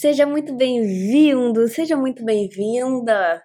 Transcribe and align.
Seja 0.00 0.24
muito 0.24 0.54
bem-vindo, 0.54 1.68
seja 1.68 1.94
muito 1.94 2.24
bem-vinda 2.24 3.44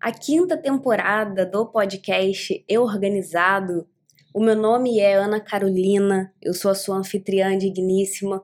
à 0.00 0.10
quinta 0.10 0.56
temporada 0.56 1.46
do 1.46 1.64
podcast 1.66 2.64
Eu 2.68 2.82
Organizado. 2.82 3.88
O 4.34 4.40
meu 4.40 4.56
nome 4.56 4.98
é 4.98 5.14
Ana 5.14 5.40
Carolina, 5.40 6.34
eu 6.42 6.52
sou 6.52 6.72
a 6.72 6.74
sua 6.74 6.96
anfitriã 6.96 7.56
digníssima. 7.56 8.42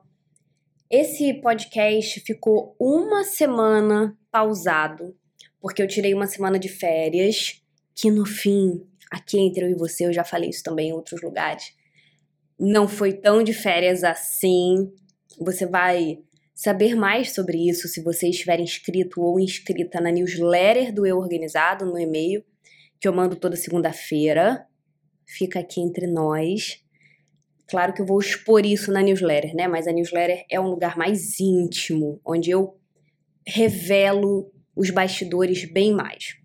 Esse 0.89 1.33
podcast 1.41 2.21
ficou 2.21 2.73
uma 2.79 3.25
semana 3.25 4.17
pausado, 4.31 5.13
porque 5.59 5.83
eu 5.83 5.89
tirei 5.89 6.13
uma 6.13 6.27
semana 6.27 6.57
de 6.57 6.69
férias, 6.69 7.61
que 7.93 8.09
no 8.09 8.25
fim, 8.25 8.87
aqui 9.11 9.37
entre 9.37 9.65
eu 9.65 9.69
e 9.71 9.75
você, 9.75 10.05
eu 10.05 10.13
já 10.13 10.23
falei 10.23 10.51
isso 10.51 10.63
também 10.63 10.87
em 10.87 10.93
outros 10.93 11.21
lugares, 11.21 11.73
não 12.57 12.87
foi 12.87 13.11
tão 13.11 13.43
de 13.43 13.51
férias 13.51 14.05
assim. 14.05 14.89
Você 15.37 15.65
vai 15.65 16.23
saber 16.55 16.95
mais 16.95 17.33
sobre 17.33 17.69
isso 17.69 17.87
se 17.89 18.01
você 18.01 18.29
estiver 18.29 18.61
inscrito 18.61 19.21
ou 19.21 19.37
inscrita 19.39 19.99
na 19.99 20.09
newsletter 20.09 20.93
do 20.93 21.05
Eu 21.05 21.17
Organizado 21.17 21.85
no 21.85 21.99
e-mail, 21.99 22.43
que 22.99 23.07
eu 23.07 23.13
mando 23.13 23.35
toda 23.35 23.57
segunda-feira. 23.57 24.65
Fica 25.27 25.59
aqui 25.59 25.81
entre 25.81 26.07
nós. 26.07 26.81
Claro 27.67 27.93
que 27.93 28.01
eu 28.01 28.05
vou 28.05 28.19
expor 28.19 28.65
isso 28.65 28.91
na 28.91 29.01
newsletter, 29.01 29.53
né? 29.53 29.67
Mas 29.67 29.87
a 29.87 29.91
newsletter 29.91 30.45
é 30.49 30.59
um 30.59 30.69
lugar 30.69 30.97
mais 30.97 31.39
íntimo, 31.39 32.21
onde 32.25 32.51
eu 32.51 32.79
revelo 33.45 34.51
os 34.75 34.89
bastidores 34.89 35.69
bem 35.71 35.91
mais. 35.91 36.35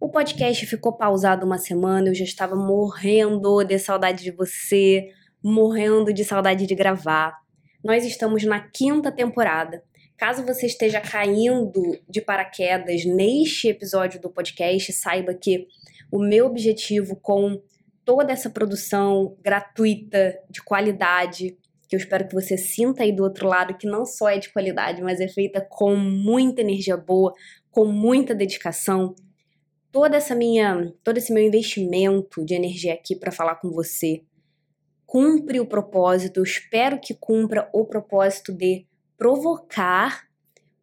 O 0.00 0.08
podcast 0.08 0.64
ficou 0.64 0.96
pausado 0.96 1.44
uma 1.44 1.58
semana, 1.58 2.08
eu 2.08 2.14
já 2.14 2.24
estava 2.24 2.56
morrendo 2.56 3.62
de 3.64 3.78
saudade 3.78 4.24
de 4.24 4.30
você, 4.30 5.08
morrendo 5.42 6.12
de 6.12 6.24
saudade 6.24 6.66
de 6.66 6.74
gravar. 6.74 7.36
Nós 7.82 8.04
estamos 8.04 8.44
na 8.44 8.60
quinta 8.60 9.10
temporada. 9.10 9.82
Caso 10.16 10.44
você 10.44 10.66
esteja 10.66 11.00
caindo 11.00 11.98
de 12.06 12.20
paraquedas 12.20 13.06
neste 13.06 13.68
episódio 13.68 14.20
do 14.20 14.28
podcast, 14.28 14.92
saiba 14.92 15.32
que 15.32 15.66
o 16.12 16.18
meu 16.18 16.44
objetivo 16.44 17.16
com 17.16 17.62
toda 18.04 18.32
essa 18.32 18.50
produção 18.50 19.34
gratuita, 19.42 20.38
de 20.50 20.62
qualidade, 20.62 21.56
que 21.88 21.96
eu 21.96 21.98
espero 21.98 22.28
que 22.28 22.34
você 22.34 22.58
sinta 22.58 23.02
aí 23.02 23.12
do 23.12 23.22
outro 23.22 23.48
lado, 23.48 23.76
que 23.78 23.86
não 23.86 24.04
só 24.04 24.28
é 24.28 24.38
de 24.38 24.52
qualidade, 24.52 25.00
mas 25.00 25.18
é 25.18 25.26
feita 25.26 25.66
com 25.66 25.96
muita 25.96 26.60
energia 26.60 26.98
boa, 26.98 27.32
com 27.70 27.86
muita 27.86 28.34
dedicação. 28.34 29.14
Toda 29.90 30.18
essa 30.18 30.34
minha, 30.34 30.92
todo 31.02 31.16
esse 31.16 31.32
meu 31.32 31.42
investimento 31.42 32.44
de 32.44 32.54
energia 32.54 32.92
aqui 32.92 33.16
para 33.16 33.32
falar 33.32 33.54
com 33.54 33.70
você 33.70 34.22
cumpre 35.10 35.58
o 35.58 35.66
propósito, 35.66 36.36
eu 36.38 36.44
espero 36.44 37.00
que 37.00 37.12
cumpra 37.12 37.68
o 37.72 37.84
propósito 37.84 38.52
de 38.52 38.86
provocar 39.18 40.22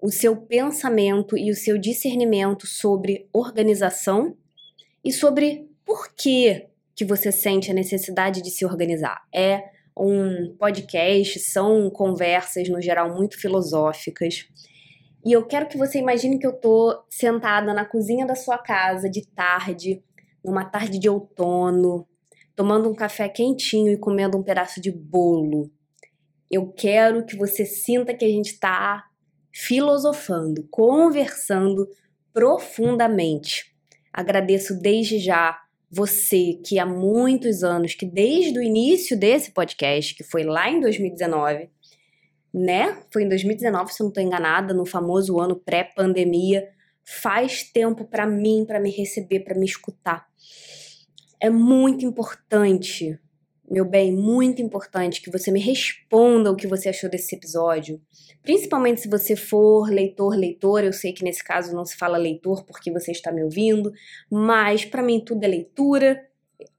o 0.02 0.12
seu 0.12 0.36
pensamento 0.36 1.38
e 1.38 1.50
o 1.50 1.56
seu 1.56 1.78
discernimento 1.78 2.68
sobre 2.68 3.30
organização 3.32 4.36
e 5.02 5.14
sobre 5.14 5.70
por 5.86 6.14
que 6.14 6.68
que 6.94 7.06
você 7.06 7.32
sente 7.32 7.72
a 7.72 7.74
necessidade 7.74 8.42
de 8.42 8.52
se 8.52 8.66
organizar. 8.66 9.26
É 9.34 9.64
um 9.98 10.54
podcast, 10.60 11.40
são 11.40 11.90
conversas 11.90 12.68
no 12.68 12.82
geral 12.82 13.16
muito 13.16 13.40
filosóficas. 13.40 14.46
E 15.26 15.32
eu 15.32 15.46
quero 15.48 15.70
que 15.70 15.78
você 15.78 16.00
imagine 16.00 16.38
que 16.38 16.46
eu 16.46 16.52
tô 16.52 17.02
sentada 17.10 17.74
na 17.74 17.86
cozinha 17.86 18.26
da 18.26 18.36
sua 18.36 18.58
casa 18.58 19.10
de 19.10 19.26
tarde, 19.26 20.04
numa 20.44 20.66
tarde 20.66 21.00
de 21.00 21.08
outono, 21.08 22.06
tomando 22.58 22.90
um 22.90 22.96
café 22.96 23.30
quentinho 23.30 23.92
e 23.92 23.98
comendo 23.98 24.36
um 24.36 24.42
pedaço 24.42 24.82
de 24.82 24.92
bolo. 24.92 25.72
Eu 26.50 26.74
quero 26.74 27.24
que 27.24 27.38
você 27.38 27.64
sinta 27.68 28.16
que 28.16 28.26
a 28.26 28.28
gente 28.28 28.54
está 28.54 29.06
filosofando, 29.54 30.68
conversando 30.72 31.88
profundamente. 32.34 33.76
Agradeço 34.12 34.80
desde 34.82 35.20
já 35.20 35.56
você 35.90 36.60
que 36.66 36.80
há 36.80 36.86
muitos 36.86 37.64
anos, 37.64 37.94
que 37.94 38.08
desde 38.08 38.58
o 38.58 38.64
início 38.64 39.18
desse 39.18 39.52
podcast, 39.52 40.16
que 40.16 40.24
foi 40.24 40.44
lá 40.44 40.68
em 40.68 40.82
2019, 40.82 41.70
né? 42.52 43.04
Foi 43.14 43.22
em 43.22 43.30
2019, 43.30 43.94
se 43.94 44.02
eu 44.02 44.06
não 44.06 44.10
estou 44.10 44.24
enganada, 44.24 44.74
no 44.74 44.86
famoso 44.86 45.40
ano 45.40 45.56
pré-pandemia, 45.56 46.68
faz 47.06 47.62
tempo 47.72 48.04
para 48.04 48.26
mim, 48.26 48.66
para 48.66 48.80
me 48.80 48.90
receber, 48.90 49.42
para 49.42 49.56
me 49.56 49.66
escutar 49.68 50.26
é 51.40 51.50
muito 51.50 52.06
importante, 52.06 53.20
meu 53.70 53.86
bem, 53.86 54.12
muito 54.12 54.62
importante 54.62 55.22
que 55.22 55.30
você 55.30 55.52
me 55.52 55.60
responda 55.60 56.52
o 56.52 56.56
que 56.56 56.68
você 56.68 56.90
achou 56.90 57.10
desse 57.10 57.36
episódio. 57.36 58.02
Principalmente 58.42 59.02
se 59.02 59.10
você 59.10 59.36
for 59.36 59.90
leitor, 59.90 60.36
leitora, 60.36 60.86
eu 60.86 60.94
sei 60.94 61.14
que 61.14 61.24
nesse 61.24 61.44
caso 61.44 61.76
não 61.76 61.86
se 61.86 61.98
fala 61.98 62.18
leitor 62.18 62.66
porque 62.66 62.92
você 62.92 63.12
está 63.12 63.32
me 63.32 63.44
ouvindo, 63.44 63.92
mas 64.32 64.86
para 64.86 65.04
mim 65.04 65.20
tudo 65.20 65.44
é 65.44 65.48
leitura. 65.48 66.26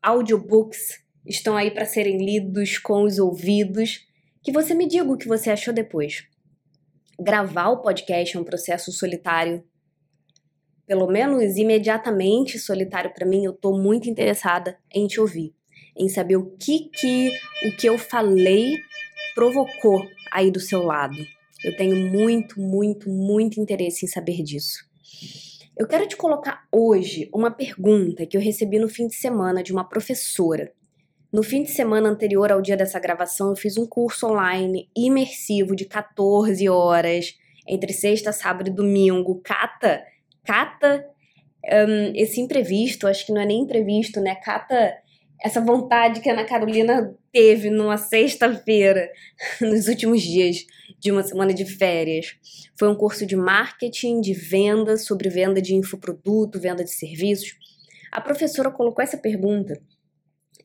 Audiobooks 0.03 1.05
estão 1.27 1.57
aí 1.57 1.71
para 1.71 1.85
serem 1.85 2.19
lidos 2.19 2.79
com 2.79 3.03
os 3.03 3.19
ouvidos. 3.19 4.07
Que 4.43 4.51
você 4.51 4.75
me 4.75 4.89
diga 4.89 5.05
o 5.05 5.17
que 5.17 5.29
você 5.29 5.51
achou 5.51 5.75
depois. 5.75 6.25
Gravar 7.21 7.69
o 7.69 7.83
podcast 7.83 8.37
é 8.37 8.41
um 8.41 8.45
processo 8.45 8.91
solitário 8.93 9.63
pelo 10.89 11.07
menos 11.07 11.57
imediatamente 11.59 12.59
solitário 12.59 13.13
para 13.13 13.27
mim, 13.27 13.45
eu 13.45 13.53
tô 13.53 13.77
muito 13.77 14.09
interessada 14.09 14.79
em 14.91 15.07
te 15.07 15.21
ouvir, 15.21 15.55
em 15.95 16.09
saber 16.09 16.37
o 16.37 16.57
que 16.59 16.89
que 16.89 17.31
o 17.67 17.77
que 17.77 17.87
eu 17.87 17.99
falei 17.99 18.79
provocou 19.35 20.09
aí 20.33 20.51
do 20.51 20.59
seu 20.59 20.83
lado. 20.83 21.19
Eu 21.63 21.77
tenho 21.77 21.95
muito, 21.95 22.59
muito, 22.59 23.11
muito 23.11 23.61
interesse 23.61 24.07
em 24.07 24.09
saber 24.09 24.43
disso. 24.43 24.89
Eu 25.77 25.87
quero 25.87 26.09
te 26.09 26.17
colocar 26.17 26.67
hoje 26.73 27.29
uma 27.35 27.51
pergunta 27.51 28.25
que 28.25 28.37
eu 28.37 28.41
recebi 28.41 28.79
no 28.79 28.89
fim 28.89 29.07
de 29.07 29.15
semana 29.15 29.63
de 29.63 29.73
uma 29.73 29.85
professora. 29.85 30.73
No 31.31 31.43
fim 31.43 31.63
de 31.63 31.71
semana 31.71 32.09
anterior 32.09 32.51
ao 32.51 32.63
dia 32.63 32.77
dessa 32.77 32.99
gravação, 32.99 33.51
eu 33.51 33.57
fiz 33.57 33.77
um 33.77 33.87
curso 33.87 34.27
online 34.27 34.89
imersivo 34.97 35.77
de 35.77 35.85
14 35.85 36.67
horas, 36.69 37.35
entre 37.67 37.93
sexta, 37.93 38.33
sábado 38.33 38.71
e 38.71 38.73
domingo. 38.73 39.41
Cata 39.45 40.03
cata 40.49 41.05
um, 41.67 42.13
esse 42.15 42.41
imprevisto, 42.41 43.07
acho 43.07 43.27
que 43.27 43.33
não 43.33 43.43
é 43.43 43.47
nem 43.47 43.61
imprevisto, 43.61 44.19
né? 44.19 44.35
Cata 44.37 44.97
essa 45.41 45.61
vontade 45.61 46.21
que 46.21 46.29
a 46.29 46.33
Ana 46.33 46.45
Carolina 46.45 47.15
teve 47.31 47.69
numa 47.69 47.99
sexta-feira, 47.99 49.09
nos 49.61 49.87
últimos 49.87 50.23
dias 50.23 50.65
de 50.99 51.13
uma 51.13 51.23
semana 51.23 51.53
de 51.53 51.67
férias. 51.67 52.37
Foi 52.77 52.89
um 52.89 52.95
curso 52.95 53.27
de 53.27 53.37
marketing, 53.37 54.21
de 54.21 54.33
venda, 54.33 54.97
sobre 54.97 55.29
venda 55.29 55.61
de 55.61 55.75
infoproduto, 55.75 56.59
venda 56.59 56.83
de 56.83 56.91
serviços. 56.91 57.55
A 58.11 58.21
professora 58.21 58.71
colocou 58.71 59.05
essa 59.05 59.19
pergunta 59.19 59.81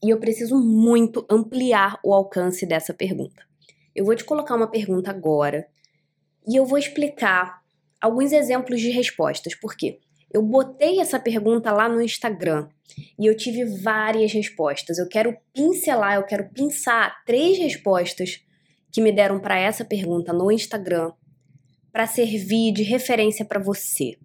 e 0.02 0.10
eu 0.10 0.20
preciso 0.20 0.58
muito 0.58 1.26
ampliar 1.30 2.00
o 2.04 2.14
alcance 2.14 2.66
dessa 2.66 2.94
pergunta. 2.94 3.44
Eu 3.94 4.06
vou 4.06 4.16
te 4.16 4.24
colocar 4.24 4.56
uma 4.56 4.72
pergunta 4.72 5.12
agora 5.12 5.68
e 6.48 6.56
eu 6.56 6.66
vou 6.66 6.78
explicar 6.78 7.63
alguns 8.04 8.34
exemplos 8.34 8.82
de 8.82 8.90
respostas. 8.90 9.56
Por 9.56 9.78
quê? 9.78 10.02
Eu 10.30 10.42
botei 10.42 11.00
essa 11.00 11.18
pergunta 11.18 11.72
lá 11.72 11.88
no 11.88 12.02
Instagram 12.02 12.68
e 13.18 13.26
eu 13.26 13.38
tive 13.38 13.64
várias 13.82 14.34
respostas. 14.34 14.98
Eu 14.98 15.08
quero 15.08 15.38
pincelar, 15.54 16.16
eu 16.16 16.26
quero 16.26 16.50
pensar 16.50 17.24
três 17.26 17.58
respostas 17.58 18.44
que 18.92 19.00
me 19.00 19.12
deram 19.12 19.40
para 19.40 19.58
essa 19.58 19.86
pergunta 19.86 20.34
no 20.34 20.52
Instagram 20.52 21.14
para 21.94 22.06
servir 22.06 22.74
de 22.74 22.84
referência 22.84 23.46
para 23.46 23.62
você. 23.62 24.18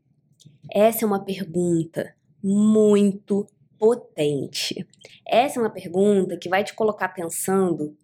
Essa 0.73 1.05
é 1.05 1.07
uma 1.07 1.25
pergunta 1.25 2.13
muito 2.43 3.47
potente. 3.79 4.89
Essa 5.25 5.61
é 5.61 5.63
uma 5.63 5.71
pergunta 5.71 6.37
que 6.37 6.49
vai 6.49 6.65
te 6.65 6.75
colocar 6.75 7.11
pensando 7.11 7.97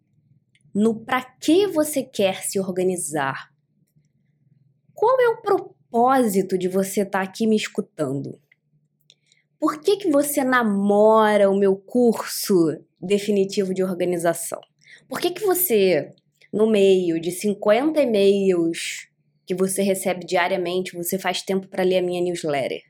no 0.72 1.00
para 1.00 1.22
que 1.22 1.66
você 1.66 2.02
quer 2.02 2.44
se 2.44 2.60
organizar 2.60 3.53
qual 4.94 5.20
é 5.20 5.28
o 5.28 5.42
propósito 5.42 6.56
de 6.56 6.68
você 6.68 7.02
estar 7.02 7.18
tá 7.18 7.24
aqui 7.24 7.46
me 7.46 7.56
escutando? 7.56 8.38
Por 9.58 9.80
que, 9.80 9.96
que 9.96 10.10
você 10.10 10.44
namora 10.44 11.50
o 11.50 11.56
meu 11.56 11.76
curso 11.76 12.54
definitivo 13.00 13.74
de 13.74 13.82
organização? 13.82 14.60
Por 15.08 15.20
que, 15.20 15.30
que 15.30 15.44
você, 15.44 16.14
no 16.52 16.70
meio 16.70 17.20
de 17.20 17.30
50 17.30 18.00
e-mails 18.00 19.08
que 19.46 19.54
você 19.54 19.82
recebe 19.82 20.24
diariamente, 20.24 20.96
você 20.96 21.18
faz 21.18 21.42
tempo 21.42 21.66
para 21.68 21.82
ler 21.82 21.98
a 21.98 22.02
minha 22.02 22.22
newsletter? 22.22 22.82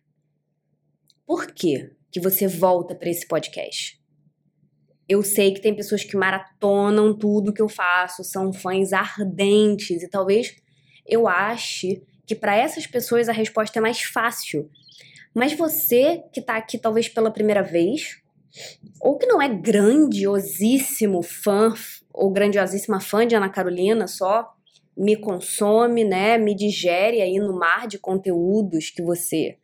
Por 1.26 1.52
que, 1.52 1.90
que 2.10 2.20
você 2.20 2.46
volta 2.46 2.94
para 2.94 3.08
esse 3.08 3.26
podcast? 3.26 4.00
Eu 5.08 5.22
sei 5.22 5.52
que 5.52 5.60
tem 5.60 5.74
pessoas 5.74 6.02
que 6.02 6.16
maratonam 6.16 7.16
tudo 7.16 7.52
que 7.52 7.62
eu 7.62 7.68
faço, 7.68 8.24
são 8.24 8.52
fãs 8.52 8.92
ardentes 8.92 10.02
e 10.02 10.08
talvez 10.08 10.56
eu 11.06 11.28
ache 11.28 12.02
que 12.26 12.34
para 12.34 12.56
essas 12.56 12.86
pessoas 12.86 13.28
a 13.28 13.32
resposta 13.32 13.78
é 13.78 13.82
mais 13.82 14.02
fácil. 14.02 14.70
Mas 15.34 15.52
você 15.52 16.22
que 16.32 16.40
está 16.40 16.56
aqui 16.56 16.78
talvez 16.78 17.08
pela 17.08 17.30
primeira 17.30 17.62
vez, 17.62 18.20
ou 19.00 19.18
que 19.18 19.26
não 19.26 19.42
é 19.42 19.48
grandiosíssimo 19.48 21.22
fã 21.22 21.74
ou 22.12 22.30
grandiosíssima 22.30 23.00
fã 23.00 23.26
de 23.26 23.34
Ana 23.34 23.48
Carolina 23.48 24.06
só, 24.06 24.54
me 24.96 25.16
consome, 25.16 26.04
né, 26.04 26.38
me 26.38 26.54
digere 26.54 27.20
aí 27.20 27.38
no 27.38 27.58
mar 27.58 27.88
de 27.88 27.98
conteúdos 27.98 28.90
que 28.90 29.02
você 29.02 29.58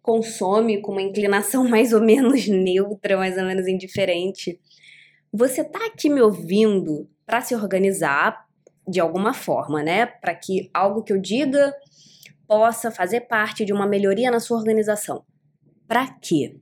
consome 0.00 0.80
com 0.80 0.92
uma 0.92 1.02
inclinação 1.02 1.66
mais 1.68 1.92
ou 1.92 2.00
menos 2.00 2.46
neutra, 2.46 3.18
mais 3.18 3.36
ou 3.36 3.44
menos 3.44 3.66
indiferente. 3.66 4.60
Você 5.32 5.64
tá 5.64 5.84
aqui 5.86 6.08
me 6.08 6.22
ouvindo 6.22 7.08
para 7.26 7.40
se 7.42 7.54
organizar 7.54 8.47
de 8.88 9.00
alguma 9.00 9.34
forma, 9.34 9.82
né? 9.82 10.06
Para 10.06 10.34
que 10.34 10.70
algo 10.72 11.02
que 11.02 11.12
eu 11.12 11.20
diga 11.20 11.74
possa 12.46 12.90
fazer 12.90 13.22
parte 13.22 13.64
de 13.64 13.72
uma 13.72 13.86
melhoria 13.86 14.30
na 14.30 14.40
sua 14.40 14.56
organização. 14.56 15.24
Para 15.86 16.08
quê? 16.08 16.58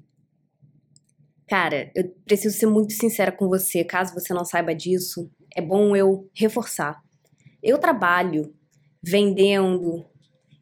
Cara, 1.49 1.93
eu 1.94 2.12
preciso 2.25 2.58
ser 2.58 2.67
muito 2.67 2.93
sincera 2.93 3.31
com 3.31 3.49
você, 3.49 3.84
caso 3.84 4.12
você 4.12 4.34
não 4.34 4.44
saiba 4.44 4.75
disso, 4.75 5.31
é 5.55 5.62
bom 5.62 5.94
eu 5.94 6.28
reforçar. 6.34 7.00
Eu 7.62 7.78
trabalho 7.78 8.52
vendendo 9.02 10.05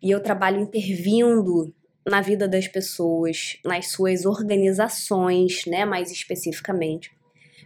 e 0.02 0.10
eu 0.10 0.22
trabalho 0.22 0.60
intervindo 0.60 1.74
na 2.06 2.20
vida 2.20 2.46
das 2.46 2.68
pessoas, 2.68 3.58
nas 3.64 3.90
suas 3.90 4.26
organizações, 4.26 5.64
né, 5.66 5.86
mais 5.86 6.10
especificamente. 6.10 7.10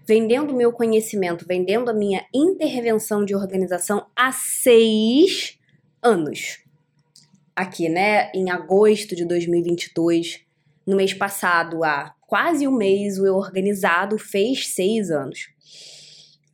Vendendo 0.09 0.57
meu 0.57 0.73
conhecimento, 0.73 1.45
vendendo 1.47 1.91
a 1.91 1.93
minha 1.93 2.25
intervenção 2.35 3.27
de 3.27 3.35
organização 3.35 4.07
há 4.17 4.33
seis 4.33 5.59
anos. 6.03 6.65
Aqui, 7.55 7.91
né, 7.91 8.33
em 8.33 8.51
agosto 8.51 9.15
de 9.15 9.27
2022, 9.27 10.47
no 10.87 10.97
mês 10.97 11.13
passado, 11.13 11.85
há 11.85 12.15
quase 12.27 12.67
um 12.67 12.75
mês, 12.75 13.19
o 13.19 13.27
Eu 13.27 13.35
Organizado 13.35 14.17
fez 14.17 14.69
seis 14.69 15.11
anos. 15.11 15.51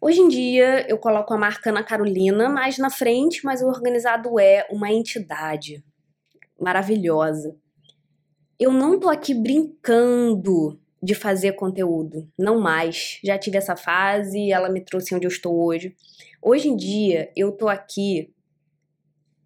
Hoje 0.00 0.18
em 0.18 0.26
dia 0.26 0.84
eu 0.90 0.98
coloco 0.98 1.32
a 1.32 1.38
marca 1.38 1.70
Ana 1.70 1.84
Carolina 1.84 2.48
mais 2.48 2.76
na 2.76 2.90
frente, 2.90 3.44
mas 3.44 3.62
o 3.62 3.68
organizado 3.68 4.36
é 4.36 4.66
uma 4.68 4.92
entidade 4.92 5.80
maravilhosa. 6.60 7.54
Eu 8.58 8.72
não 8.72 8.98
tô 8.98 9.08
aqui 9.08 9.32
brincando 9.32 10.76
de 11.04 11.14
fazer 11.14 11.52
conteúdo, 11.52 12.26
não 12.38 12.58
mais. 12.58 13.18
Já 13.22 13.36
tive 13.38 13.58
essa 13.58 13.76
fase, 13.76 14.50
ela 14.50 14.70
me 14.70 14.80
trouxe 14.80 15.14
onde 15.14 15.26
eu 15.26 15.30
estou 15.30 15.54
hoje. 15.54 15.94
Hoje 16.40 16.68
em 16.68 16.76
dia 16.76 17.30
eu 17.36 17.52
tô 17.52 17.68
aqui 17.68 18.32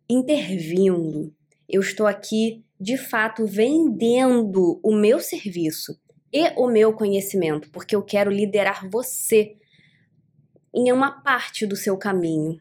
intervindo. 0.08 1.34
Eu 1.68 1.80
estou 1.80 2.06
aqui 2.06 2.64
de 2.80 2.96
fato 2.96 3.44
vendendo 3.44 4.78
o 4.84 4.94
meu 4.94 5.18
serviço 5.18 6.00
e 6.32 6.48
o 6.56 6.68
meu 6.68 6.92
conhecimento, 6.92 7.68
porque 7.70 7.96
eu 7.96 8.02
quero 8.02 8.30
liderar 8.30 8.88
você 8.88 9.56
em 10.72 10.92
uma 10.92 11.10
parte 11.10 11.66
do 11.66 11.74
seu 11.74 11.96
caminho. 11.96 12.60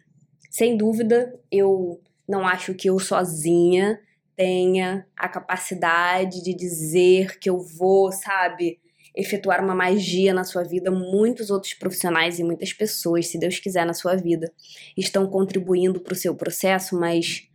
Sem 0.50 0.76
dúvida, 0.76 1.40
eu 1.52 2.02
não 2.28 2.48
acho 2.48 2.74
que 2.74 2.90
eu 2.90 2.98
sozinha 2.98 4.00
tenha 4.36 5.08
a 5.18 5.28
capacidade 5.28 6.44
de 6.44 6.54
dizer 6.54 7.40
que 7.40 7.50
eu 7.50 7.60
vou, 7.60 8.12
sabe, 8.12 8.80
efetuar 9.18 9.64
uma 9.64 9.74
magia 9.74 10.34
na 10.34 10.44
sua 10.44 10.64
vida. 10.64 10.92
Muitos 10.92 11.50
outros 11.50 11.74
profissionais 11.74 12.38
e 12.38 12.44
muitas 12.44 12.72
pessoas, 12.72 13.28
se 13.28 13.40
Deus 13.40 13.58
quiser, 13.60 13.86
na 13.86 13.94
sua 13.94 14.16
vida, 14.16 14.54
estão 14.96 15.28
contribuindo 15.28 16.00
para 16.00 16.14
o 16.14 16.16
seu 16.16 16.36
processo, 16.36 16.98
mas 16.98 17.50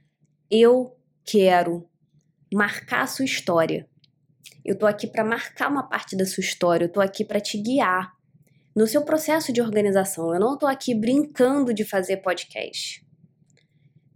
eu 0.50 0.96
quero 1.24 1.88
marcar 2.52 3.02
a 3.02 3.06
sua 3.06 3.24
história. 3.24 3.88
Eu 4.64 4.76
tô 4.76 4.86
aqui 4.86 5.06
para 5.06 5.24
marcar 5.24 5.70
uma 5.70 5.88
parte 5.88 6.16
da 6.16 6.26
sua 6.26 6.42
história, 6.42 6.86
eu 6.86 6.92
tô 6.92 7.00
aqui 7.00 7.24
para 7.24 7.40
te 7.40 7.56
guiar 7.56 8.12
no 8.74 8.86
seu 8.86 9.02
processo 9.02 9.52
de 9.52 9.62
organização. 9.62 10.34
Eu 10.34 10.40
não 10.40 10.54
estou 10.54 10.68
aqui 10.68 10.94
brincando 10.94 11.72
de 11.72 11.84
fazer 11.84 12.18
podcast. 12.18 13.06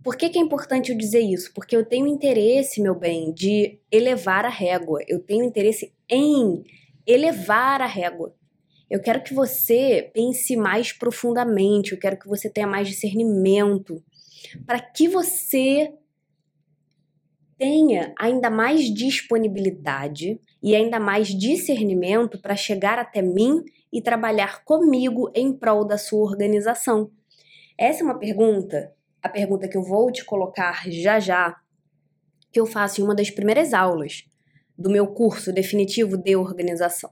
Por 0.02 0.16
que, 0.16 0.28
que 0.28 0.38
é 0.38 0.42
importante 0.42 0.90
eu 0.90 0.98
dizer 0.98 1.20
isso? 1.20 1.52
Porque 1.52 1.76
eu 1.76 1.84
tenho 1.84 2.06
interesse, 2.06 2.80
meu 2.80 2.94
bem, 2.94 3.32
de 3.32 3.80
elevar 3.90 4.44
a 4.44 4.48
régua. 4.48 5.00
Eu 5.08 5.20
tenho 5.20 5.44
interesse 5.44 5.92
em 6.08 6.62
elevar 7.06 7.80
a 7.80 7.86
régua. 7.86 8.34
Eu 8.88 9.00
quero 9.00 9.22
que 9.22 9.34
você 9.34 10.10
pense 10.14 10.56
mais 10.56 10.92
profundamente, 10.92 11.92
eu 11.92 11.98
quero 11.98 12.18
que 12.18 12.28
você 12.28 12.48
tenha 12.48 12.66
mais 12.66 12.88
discernimento, 12.88 14.02
para 14.64 14.80
que 14.80 15.08
você 15.08 15.92
tenha 17.58 18.14
ainda 18.18 18.50
mais 18.50 18.84
disponibilidade 18.84 20.40
e 20.62 20.74
ainda 20.74 21.00
mais 21.00 21.28
discernimento 21.28 22.40
para 22.40 22.54
chegar 22.54 22.98
até 22.98 23.22
mim 23.22 23.64
e 23.92 24.00
trabalhar 24.00 24.64
comigo 24.64 25.30
em 25.34 25.52
prol 25.52 25.84
da 25.84 25.98
sua 25.98 26.22
organização? 26.22 27.10
Essa 27.78 28.02
é 28.02 28.04
uma 28.04 28.18
pergunta, 28.18 28.92
a 29.22 29.28
pergunta 29.28 29.68
que 29.68 29.76
eu 29.76 29.82
vou 29.82 30.12
te 30.12 30.24
colocar 30.24 30.88
já 30.88 31.18
já, 31.18 31.56
que 32.52 32.60
eu 32.60 32.66
faço 32.66 33.00
em 33.00 33.04
uma 33.04 33.14
das 33.14 33.30
primeiras 33.30 33.74
aulas 33.74 34.28
do 34.78 34.90
meu 34.90 35.06
curso 35.06 35.52
definitivo 35.52 36.16
de 36.16 36.36
organização. 36.36 37.10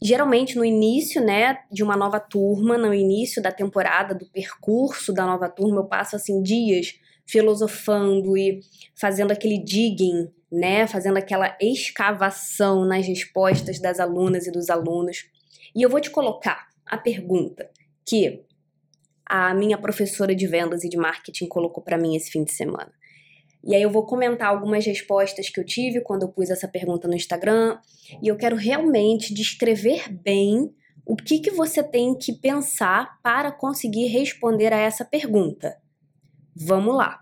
Geralmente 0.00 0.56
no 0.56 0.64
início, 0.64 1.24
né, 1.24 1.58
de 1.72 1.82
uma 1.82 1.96
nova 1.96 2.20
turma, 2.20 2.78
no 2.78 2.94
início 2.94 3.42
da 3.42 3.50
temporada, 3.50 4.14
do 4.14 4.26
percurso 4.26 5.12
da 5.12 5.26
nova 5.26 5.48
turma, 5.48 5.80
eu 5.80 5.86
passo 5.86 6.14
assim 6.14 6.42
dias 6.42 6.94
filosofando 7.26 8.36
e 8.36 8.60
fazendo 8.98 9.32
aquele 9.32 9.62
digging, 9.62 10.30
né, 10.50 10.86
fazendo 10.86 11.18
aquela 11.18 11.56
escavação 11.60 12.86
nas 12.86 13.06
respostas 13.06 13.78
das 13.80 14.00
alunas 14.00 14.46
e 14.46 14.52
dos 14.52 14.70
alunos. 14.70 15.24
E 15.74 15.82
eu 15.82 15.90
vou 15.90 16.00
te 16.00 16.10
colocar 16.10 16.68
a 16.86 16.96
pergunta 16.96 17.68
que 18.06 18.44
a 19.26 19.52
minha 19.52 19.76
professora 19.76 20.34
de 20.34 20.46
vendas 20.46 20.84
e 20.84 20.88
de 20.88 20.96
marketing 20.96 21.46
colocou 21.48 21.82
para 21.82 21.98
mim 21.98 22.16
esse 22.16 22.30
fim 22.30 22.44
de 22.44 22.52
semana. 22.52 22.90
E 23.64 23.74
aí 23.74 23.82
eu 23.82 23.90
vou 23.90 24.06
comentar 24.06 24.48
algumas 24.48 24.86
respostas 24.86 25.48
que 25.48 25.58
eu 25.58 25.64
tive 25.64 26.00
quando 26.00 26.22
eu 26.22 26.28
pus 26.28 26.50
essa 26.50 26.68
pergunta 26.68 27.08
no 27.08 27.14
Instagram, 27.14 27.78
e 28.22 28.28
eu 28.28 28.36
quero 28.36 28.56
realmente 28.56 29.34
descrever 29.34 30.08
bem 30.10 30.72
o 31.04 31.16
que, 31.16 31.38
que 31.38 31.50
você 31.50 31.82
tem 31.82 32.14
que 32.14 32.32
pensar 32.32 33.18
para 33.22 33.50
conseguir 33.50 34.06
responder 34.06 34.72
a 34.72 34.78
essa 34.78 35.04
pergunta. 35.04 35.76
Vamos 36.54 36.94
lá. 36.94 37.20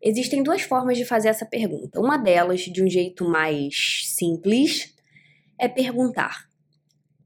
Existem 0.00 0.42
duas 0.42 0.62
formas 0.62 0.96
de 0.96 1.04
fazer 1.04 1.28
essa 1.28 1.46
pergunta. 1.46 1.98
Uma 1.98 2.16
delas, 2.16 2.60
de 2.60 2.82
um 2.82 2.88
jeito 2.88 3.24
mais 3.24 4.04
simples, 4.16 4.94
é 5.58 5.66
perguntar: 5.66 6.46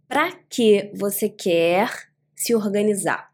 para 0.08 0.32
que 0.48 0.90
você 0.94 1.28
quer 1.28 1.90
se 2.34 2.54
organizar? 2.54 3.30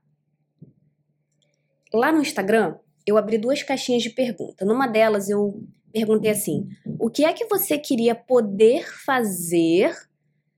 Lá 1.92 2.10
no 2.10 2.20
Instagram, 2.20 2.76
eu 3.06 3.16
abri 3.16 3.38
duas 3.38 3.62
caixinhas 3.62 4.02
de 4.02 4.10
pergunta. 4.10 4.64
Numa 4.64 4.86
delas, 4.86 5.28
eu 5.28 5.62
perguntei 5.92 6.30
assim: 6.30 6.68
o 6.98 7.10
que 7.10 7.24
é 7.24 7.32
que 7.32 7.46
você 7.46 7.78
queria 7.78 8.14
poder 8.14 8.86
fazer 9.04 9.94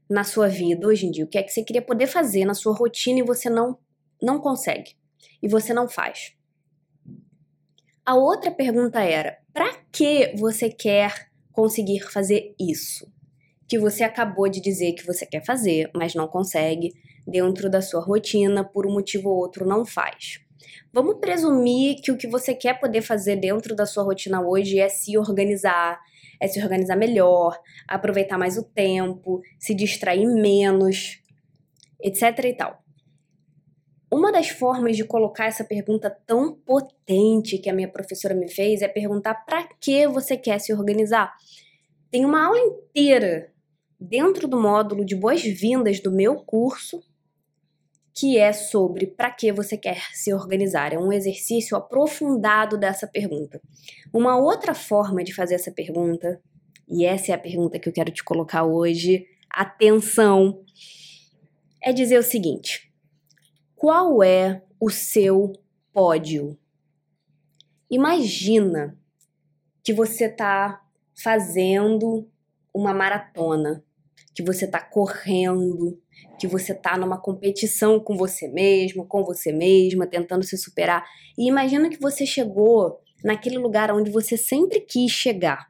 na 0.09 0.25
sua 0.25 0.49
vida 0.49 0.87
hoje 0.87 1.07
em 1.07 1.11
dia? 1.11 1.25
O 1.25 1.29
que 1.29 1.39
é 1.39 1.43
que 1.43 1.53
você 1.53 1.63
queria 1.63 1.83
poder 1.83 2.07
fazer 2.07 2.45
na 2.45 2.55
sua 2.55 2.75
rotina 2.75 3.21
e 3.21 3.23
você 3.23 3.51
não, 3.51 3.79
não 4.23 4.39
consegue? 4.39 4.97
E 5.43 5.49
você 5.49 5.75
não 5.75 5.89
faz? 5.89 6.35
A 8.05 8.15
outra 8.15 8.51
pergunta 8.51 9.01
era: 9.01 9.39
para 9.53 9.73
que 9.93 10.35
você 10.37 10.71
quer 10.71 11.31
conseguir 11.53 12.01
fazer 12.01 12.55
isso? 12.61 13.11
que 13.69 13.79
você 13.79 14.05
acabou 14.05 14.49
de 14.49 14.61
dizer 14.61 14.93
que 14.93 15.05
você 15.05 15.27
quer 15.27 15.45
fazer, 15.45 15.91
mas 15.95 16.15
não 16.15 16.29
consegue, 16.29 16.95
dentro 17.27 17.69
da 17.69 17.83
sua 17.83 18.01
rotina, 18.01 18.65
por 18.65 18.87
um 18.87 18.93
motivo 18.93 19.29
ou 19.31 19.37
outro 19.37 19.67
não 19.67 19.85
faz. 19.85 20.41
Vamos 20.93 21.19
presumir 21.21 22.01
que 22.03 22.11
o 22.11 22.17
que 22.17 22.27
você 22.27 22.55
quer 22.55 22.79
poder 22.79 23.03
fazer 23.03 23.37
dentro 23.37 23.75
da 23.75 23.87
sua 23.87 24.05
rotina 24.05 24.41
hoje 24.41 24.79
é 24.79 24.89
se 24.89 25.17
organizar, 25.19 26.01
é 26.41 26.47
se 26.49 26.63
organizar 26.63 26.97
melhor, 26.97 27.59
aproveitar 27.87 28.39
mais 28.39 28.57
o 28.57 28.63
tempo, 28.63 29.43
se 29.59 29.75
distrair 29.75 30.27
menos, 30.27 31.21
etc 32.01 32.45
e 32.45 32.55
tal. 32.55 32.83
Uma 34.11 34.31
das 34.31 34.49
formas 34.49 34.97
de 34.97 35.05
colocar 35.05 35.47
essa 35.47 35.65
pergunta 35.65 36.09
tão 36.09 36.55
potente 36.55 37.59
que 37.59 37.69
a 37.69 37.75
minha 37.75 37.91
professora 37.91 38.35
me 38.35 38.49
fez 38.49 38.81
é 38.81 38.89
perguntar 38.89 39.35
para 39.35 39.69
que 39.81 40.07
você 40.07 40.37
quer 40.37 40.61
se 40.61 40.73
organizar. 40.73 41.35
Tem 42.11 42.25
uma 42.25 42.47
aula 42.47 42.59
inteira 42.59 43.53
dentro 44.01 44.47
do 44.47 44.61
módulo 44.61 45.05
de 45.05 45.17
boas-vindas 45.17 46.01
do 46.01 46.13
meu 46.13 46.37
curso, 46.37 47.03
que 48.17 48.39
é 48.39 48.51
sobre 48.51 49.07
para 49.07 49.31
que 49.31 49.53
você 49.53 49.77
quer 49.77 50.01
se 50.15 50.33
organizar. 50.33 50.95
É 50.95 50.99
um 50.99 51.13
exercício 51.13 51.77
aprofundado 51.77 52.79
dessa 52.79 53.07
pergunta. 53.07 53.61
Uma 54.11 54.39
outra 54.39 54.75
forma 54.75 55.23
de 55.23 55.35
fazer 55.35 55.57
essa 55.57 55.71
pergunta, 55.71 56.41
e 56.89 57.05
essa 57.05 57.33
é 57.33 57.35
a 57.35 57.39
pergunta 57.39 57.79
que 57.79 57.87
eu 57.87 57.93
quero 57.93 58.11
te 58.11 58.25
colocar 58.25 58.65
hoje, 58.65 59.27
atenção, 59.51 60.65
é 61.83 61.93
dizer 61.93 62.19
o 62.19 62.23
seguinte: 62.23 62.91
qual 63.75 64.23
é 64.23 64.63
o 64.81 64.89
seu 64.89 65.53
pódio? 65.93 66.59
Imagina 67.91 68.99
que 69.85 69.93
você 69.93 70.25
está 70.25 70.83
fazendo 71.15 72.27
uma 72.73 72.95
maratona 72.95 73.85
que 74.37 74.43
você 74.43 74.67
está 74.67 74.79
correndo, 74.79 75.99
que 76.39 76.47
você 76.47 76.73
está 76.73 76.99
numa 76.99 77.19
competição 77.19 77.99
com 77.99 78.15
você 78.19 78.47
mesmo, 78.47 79.07
com 79.07 79.25
você 79.25 79.51
mesma, 79.51 80.07
tentando 80.07 80.45
se 80.45 80.59
superar. 80.59 81.03
E 81.39 81.49
imagina 81.49 81.89
que 81.89 81.99
você 81.99 82.27
chegou 82.27 83.01
naquele 83.25 83.57
lugar 83.57 83.91
onde 83.91 84.11
você 84.11 84.37
sempre 84.37 84.81
quis 84.81 85.11
chegar. 85.11 85.67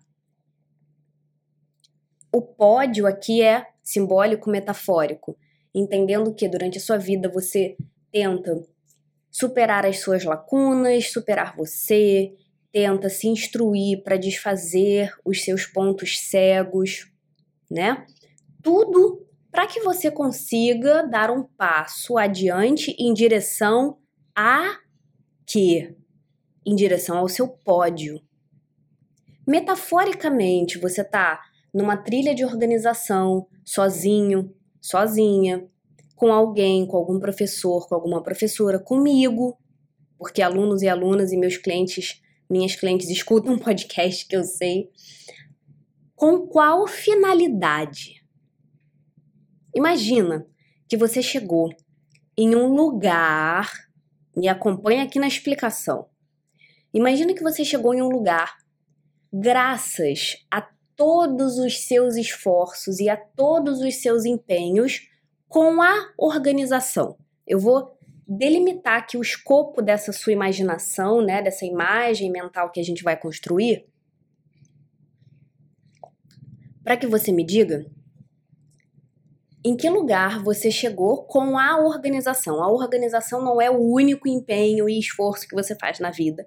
O 2.33 2.43
pódio 2.43 3.07
aqui 3.07 3.41
é 3.41 3.69
simbólico, 3.85 4.51
metafórico, 4.51 5.39
entendendo 5.73 6.35
que 6.35 6.49
durante 6.49 6.79
a 6.79 6.81
sua 6.81 6.99
vida 6.99 7.29
você 7.29 7.77
tenta 8.11 8.67
superar 9.31 9.87
as 9.87 10.01
suas 10.01 10.25
lacunas, 10.25 11.13
superar 11.13 11.55
você, 11.57 12.33
tenta 12.73 13.09
se 13.09 13.29
instruir 13.29 14.03
para 14.03 14.17
desfazer 14.17 15.15
os 15.25 15.45
seus 15.45 15.67
pontos 15.67 16.19
cegos, 16.19 17.13
né? 17.71 18.05
Tudo 18.67 19.25
para 19.49 19.69
que 19.69 19.79
você 19.79 20.11
consiga 20.11 21.05
dar 21.05 21.31
um 21.31 21.45
passo 21.45 22.19
adiante 22.19 22.97
em 22.99 23.15
direção 23.15 23.97
a 24.35 24.81
quê? 25.47 25.95
Em 26.67 26.75
direção 26.75 27.17
ao 27.17 27.29
seu 27.29 27.47
pódio. 27.47 28.21
Metaforicamente, 29.47 30.81
você 30.81 31.03
está 31.03 31.41
numa 31.73 31.97
trilha 31.97 32.35
de 32.35 32.45
organização, 32.45 33.47
sozinho, 33.65 34.53
sozinha, 34.81 35.65
com 36.17 36.33
alguém, 36.33 36.85
com 36.89 36.97
algum 36.97 37.21
professor, 37.21 37.87
com 37.87 37.95
alguma 37.95 38.21
professora, 38.21 38.81
comigo, 38.81 39.57
porque 40.19 40.43
alunos 40.43 40.83
e 40.83 40.89
alunas 40.89 41.31
e 41.31 41.37
meus 41.37 41.57
clientes, 41.57 42.21
minhas 42.51 42.75
clientes 42.75 43.09
escutam 43.11 43.53
um 43.53 43.59
podcast 43.63 44.27
que 44.27 44.35
eu 44.35 44.43
sei. 44.43 44.91
Com 46.17 46.49
qual 46.49 46.89
finalidade? 46.89 48.26
Imagina 49.77 50.47
que 50.89 50.97
você 50.97 51.21
chegou 51.21 51.69
em 52.35 52.57
um 52.57 52.75
lugar, 52.75 53.71
me 54.35 54.49
acompanha 54.49 55.05
aqui 55.05 55.19
na 55.19 55.29
explicação. 55.29 56.09
Imagina 56.95 57.35
que 57.35 57.43
você 57.43 57.63
chegou 57.63 57.93
em 57.93 58.01
um 58.01 58.09
lugar 58.09 58.57
graças 59.31 60.39
a 60.51 60.67
todos 60.97 61.59
os 61.59 61.87
seus 61.87 62.17
esforços 62.17 63.01
e 63.01 63.11
a 63.11 63.19
todos 63.19 63.83
os 63.83 63.97
seus 63.97 64.25
empenhos 64.25 65.11
com 65.47 65.83
a 65.83 66.11
organização. 66.17 67.19
Eu 67.47 67.61
vou 67.61 67.99
delimitar 68.27 69.01
aqui 69.01 69.19
o 69.19 69.23
escopo 69.23 69.83
dessa 69.83 70.11
sua 70.11 70.33
imaginação, 70.33 71.21
né, 71.21 71.43
dessa 71.43 71.67
imagem 71.67 72.33
mental 72.33 72.73
que 72.73 72.81
a 72.81 72.83
gente 72.83 73.05
vai 73.05 73.15
construir, 73.15 73.87
para 76.83 76.97
que 76.97 77.07
você 77.07 77.31
me 77.31 77.45
diga 77.45 77.85
em 79.67 79.77
que 79.77 79.91
lugar 79.91 80.41
você 80.45 80.71
chegou 80.71 81.25
com 81.25 81.59
a 81.59 81.77
organização. 81.77 82.63
A 82.63 82.71
organização 82.71 83.43
não 83.43 83.61
é 83.61 83.69
o 83.69 83.81
único 83.81 84.29
empenho 84.29 84.89
e 84.89 84.97
esforço 84.97 85.49
que 85.49 85.57
você 85.57 85.75
faz 85.75 85.99
na 85.99 86.13
vida. 86.13 86.47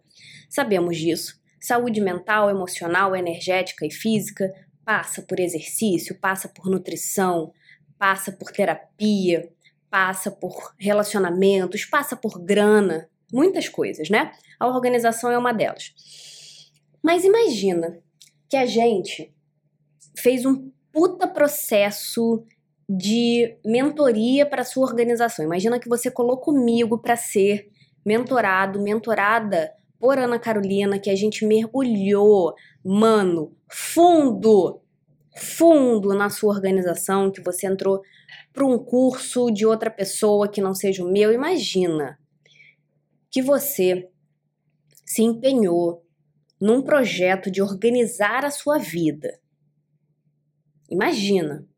Sabemos 0.50 0.96
disso. 0.96 1.38
Saúde 1.60 2.00
mental, 2.00 2.50
emocional, 2.50 3.14
energética 3.14 3.86
e 3.86 3.92
física 3.92 4.50
passa 4.86 5.22
por 5.22 5.38
exercício, 5.38 6.18
passa 6.18 6.48
por 6.48 6.68
nutrição, 6.68 7.52
passa 7.98 8.32
por 8.32 8.54
terapia, 8.54 9.52
passa 9.90 10.32
por 10.32 10.74
relacionamentos, 10.80 11.84
passa 11.84 12.16
por 12.16 12.40
grana, 12.40 13.10
muitas 13.34 13.68
coisas, 13.68 14.10
né? 14.10 14.32
A 14.58 14.66
organização 14.66 15.30
é 15.30 15.38
uma 15.38 15.52
delas. 15.52 15.94
Mas 17.04 17.26
imagina 17.26 18.00
que 18.48 18.56
a 18.56 18.66
gente 18.66 19.36
fez 20.18 20.46
um 20.46 20.72
puta 20.90 21.28
processo 21.28 22.46
de 22.90 23.56
mentoria 23.64 24.48
para 24.48 24.66
sua 24.66 24.88
organização. 24.88 25.46
Imagina 25.46 25.80
que 25.80 25.88
você 25.88 26.10
colocou 26.10 26.56
comigo 26.56 26.98
para 26.98 27.16
ser 27.16 27.70
mentorado, 28.04 28.82
mentorada 28.82 29.72
por 30.00 30.18
Ana 30.18 30.40
Carolina, 30.40 30.98
que 30.98 31.12
a 31.12 31.16
gente 31.16 31.46
mergulhou, 31.46 32.56
mano, 32.84 33.56
fundo, 33.70 34.82
fundo 35.36 36.16
na 36.16 36.32
sua 36.32 36.52
organização, 36.52 37.30
que 37.30 37.42
você 37.42 37.68
entrou 37.68 38.02
para 38.52 38.66
um 38.66 38.80
curso 38.80 39.52
de 39.52 39.68
outra 39.68 39.92
pessoa 39.92 40.48
que 40.48 40.62
não 40.62 40.74
seja 40.74 41.04
o 41.04 41.12
meu. 41.12 41.32
Imagina 41.32 42.18
que 43.30 43.42
você 43.42 44.10
se 45.06 45.22
empenhou 45.22 46.04
num 46.60 46.82
projeto 46.82 47.52
de 47.52 47.62
organizar 47.62 48.44
a 48.44 48.50
sua 48.50 48.80
vida. 48.80 49.40
Imagina 50.90 51.69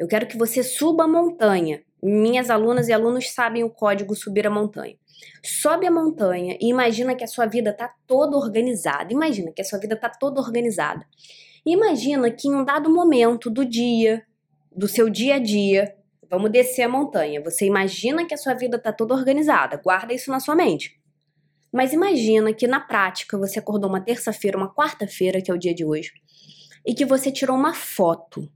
eu 0.00 0.08
quero 0.08 0.26
que 0.26 0.38
você 0.38 0.62
suba 0.62 1.04
a 1.04 1.06
montanha. 1.06 1.82
Minhas 2.02 2.48
alunas 2.48 2.88
e 2.88 2.92
alunos 2.92 3.30
sabem 3.32 3.62
o 3.62 3.68
código 3.68 4.16
subir 4.16 4.46
a 4.46 4.50
montanha. 4.50 4.96
Sobe 5.44 5.86
a 5.86 5.90
montanha 5.90 6.56
e 6.58 6.70
imagina 6.70 7.14
que 7.14 7.22
a 7.22 7.26
sua 7.26 7.44
vida 7.44 7.68
está 7.68 7.92
toda 8.06 8.34
organizada. 8.34 9.12
Imagina 9.12 9.52
que 9.52 9.60
a 9.60 9.64
sua 9.64 9.78
vida 9.78 9.94
está 9.94 10.08
toda 10.08 10.40
organizada. 10.40 11.06
Imagina 11.66 12.30
que 12.30 12.48
em 12.48 12.54
um 12.54 12.64
dado 12.64 12.88
momento 12.88 13.50
do 13.50 13.62
dia, 13.62 14.24
do 14.74 14.88
seu 14.88 15.10
dia 15.10 15.34
a 15.34 15.38
dia, 15.38 15.94
vamos 16.30 16.50
descer 16.50 16.84
a 16.84 16.88
montanha. 16.88 17.42
Você 17.44 17.66
imagina 17.66 18.24
que 18.24 18.32
a 18.32 18.38
sua 18.38 18.54
vida 18.54 18.78
está 18.78 18.94
toda 18.94 19.12
organizada. 19.12 19.76
Guarda 19.76 20.14
isso 20.14 20.30
na 20.30 20.40
sua 20.40 20.54
mente. 20.54 20.98
Mas 21.70 21.92
imagina 21.92 22.54
que 22.54 22.66
na 22.66 22.80
prática 22.80 23.36
você 23.36 23.58
acordou 23.58 23.90
uma 23.90 24.00
terça-feira, 24.00 24.56
uma 24.56 24.74
quarta-feira, 24.74 25.42
que 25.42 25.50
é 25.50 25.54
o 25.54 25.58
dia 25.58 25.74
de 25.74 25.84
hoje, 25.84 26.10
e 26.86 26.94
que 26.94 27.04
você 27.04 27.30
tirou 27.30 27.54
uma 27.54 27.74
foto 27.74 28.50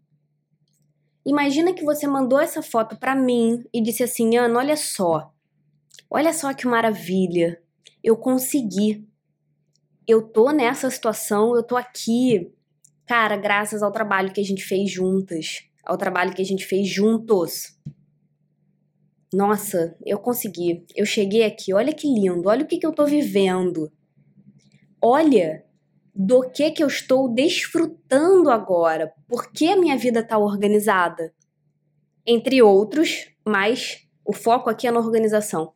Imagina 1.25 1.73
que 1.73 1.85
você 1.85 2.07
mandou 2.07 2.39
essa 2.39 2.63
foto 2.63 2.97
para 2.97 3.15
mim 3.15 3.65
e 3.73 3.83
disse 3.83 4.03
assim: 4.03 4.37
Ana, 4.37 4.59
olha 4.59 4.77
só. 4.77 5.33
Olha 6.11 6.33
só 6.33 6.53
que 6.53 6.67
maravilha. 6.67 7.61
Eu 8.03 8.17
consegui. 8.17 9.09
Eu 10.07 10.23
tô 10.23 10.51
nessa 10.51 10.91
situação, 10.91 11.57
eu 11.57 11.63
tô 11.63 11.77
aqui. 11.77 12.53
Cara, 13.07 13.37
graças 13.37 13.83
ao 13.83 13.91
trabalho 13.91 14.33
que 14.33 14.41
a 14.41 14.45
gente 14.45 14.63
fez 14.63 14.91
juntas, 14.91 15.65
ao 15.85 15.97
trabalho 15.97 16.35
que 16.35 16.43
a 16.43 16.45
gente 16.45 16.67
fez 16.67 16.89
juntos. 16.89 17.79
Nossa, 19.33 19.97
eu 20.05 20.19
consegui. 20.19 20.85
Eu 20.95 21.07
cheguei 21.07 21.45
aqui. 21.45 21.73
Olha 21.73 21.93
que 21.93 22.07
lindo. 22.07 22.49
Olha 22.49 22.65
o 22.65 22.67
que, 22.67 22.79
que 22.79 22.87
eu 22.87 22.93
tô 22.93 23.07
vivendo. 23.07 23.91
Olha 25.01 25.65
do 26.15 26.49
que 26.49 26.71
que 26.71 26.83
eu 26.83 26.87
estou 26.87 27.29
desfrutando 27.29 28.51
agora, 28.51 29.13
por 29.27 29.51
que 29.51 29.69
a 29.69 29.77
minha 29.77 29.97
vida 29.97 30.21
está 30.21 30.39
organizada, 30.39 31.35
entre 32.25 32.63
outros, 32.63 33.31
mas 33.45 34.07
o 34.25 34.33
foco 34.33 34.71
aqui 34.71 34.87
é 34.87 34.91
na 34.91 35.01
organização. 35.01 35.73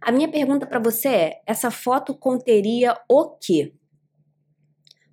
A 0.00 0.12
minha 0.12 0.30
pergunta 0.30 0.66
para 0.66 0.78
você 0.78 1.08
é: 1.08 1.42
essa 1.46 1.70
foto 1.70 2.14
conteria 2.14 2.96
o 3.08 3.30
quê? 3.30 3.72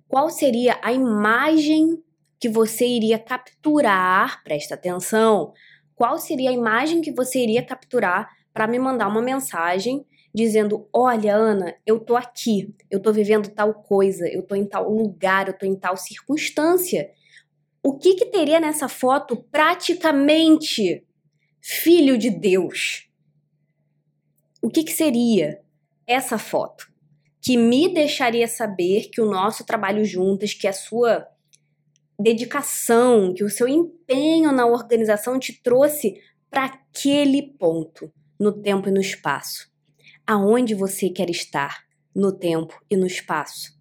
Qual 0.06 0.30
seria 0.30 0.78
a 0.82 0.92
imagem 0.92 2.02
que 2.38 2.48
você 2.48 2.86
iria 2.86 3.18
capturar? 3.18 4.42
Presta 4.42 4.74
atenção. 4.74 5.52
Qual 5.94 6.18
seria 6.18 6.50
a 6.50 6.52
imagem 6.52 7.00
que 7.00 7.12
você 7.12 7.40
iria 7.40 7.62
capturar 7.62 8.28
para 8.54 8.66
me 8.66 8.78
mandar 8.78 9.08
uma 9.08 9.20
mensagem 9.20 10.06
dizendo: 10.38 10.88
Olha, 10.92 11.34
Ana, 11.34 11.74
eu 11.84 11.98
tô 11.98 12.16
aqui, 12.16 12.74
eu 12.90 13.00
tô 13.00 13.12
vivendo 13.12 13.50
tal 13.50 13.74
coisa, 13.74 14.28
eu 14.28 14.42
tô 14.42 14.54
em 14.54 14.64
tal 14.64 14.88
lugar, 14.88 15.48
eu 15.48 15.58
tô 15.58 15.66
em 15.66 15.74
tal 15.74 15.96
circunstância. 15.96 17.10
O 17.82 17.98
que 17.98 18.14
que 18.14 18.26
teria 18.26 18.60
nessa 18.60 18.88
foto 18.88 19.36
praticamente 19.50 21.04
filho 21.60 22.16
de 22.16 22.30
Deus? 22.30 23.08
O 24.62 24.70
que 24.70 24.84
que 24.84 24.92
seria 24.92 25.60
essa 26.06 26.38
foto? 26.38 26.88
Que 27.40 27.56
me 27.56 27.92
deixaria 27.92 28.46
saber 28.46 29.08
que 29.10 29.20
o 29.20 29.30
nosso 29.30 29.64
trabalho 29.64 30.04
juntas, 30.04 30.54
que 30.54 30.66
a 30.66 30.72
sua 30.72 31.26
dedicação, 32.20 33.32
que 33.32 33.44
o 33.44 33.50
seu 33.50 33.68
empenho 33.68 34.52
na 34.52 34.66
organização 34.66 35.38
te 35.38 35.62
trouxe 35.62 36.20
para 36.50 36.64
aquele 36.64 37.42
ponto, 37.42 38.12
no 38.38 38.52
tempo 38.52 38.88
e 38.88 38.92
no 38.92 39.00
espaço 39.00 39.68
aonde 40.28 40.74
você 40.74 41.08
quer 41.08 41.30
estar 41.30 41.86
no 42.14 42.30
tempo 42.30 42.78
e 42.90 42.98
no 42.98 43.06
espaço? 43.06 43.72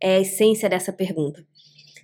É 0.00 0.14
a 0.14 0.20
essência 0.20 0.68
dessa 0.68 0.92
pergunta. 0.92 1.44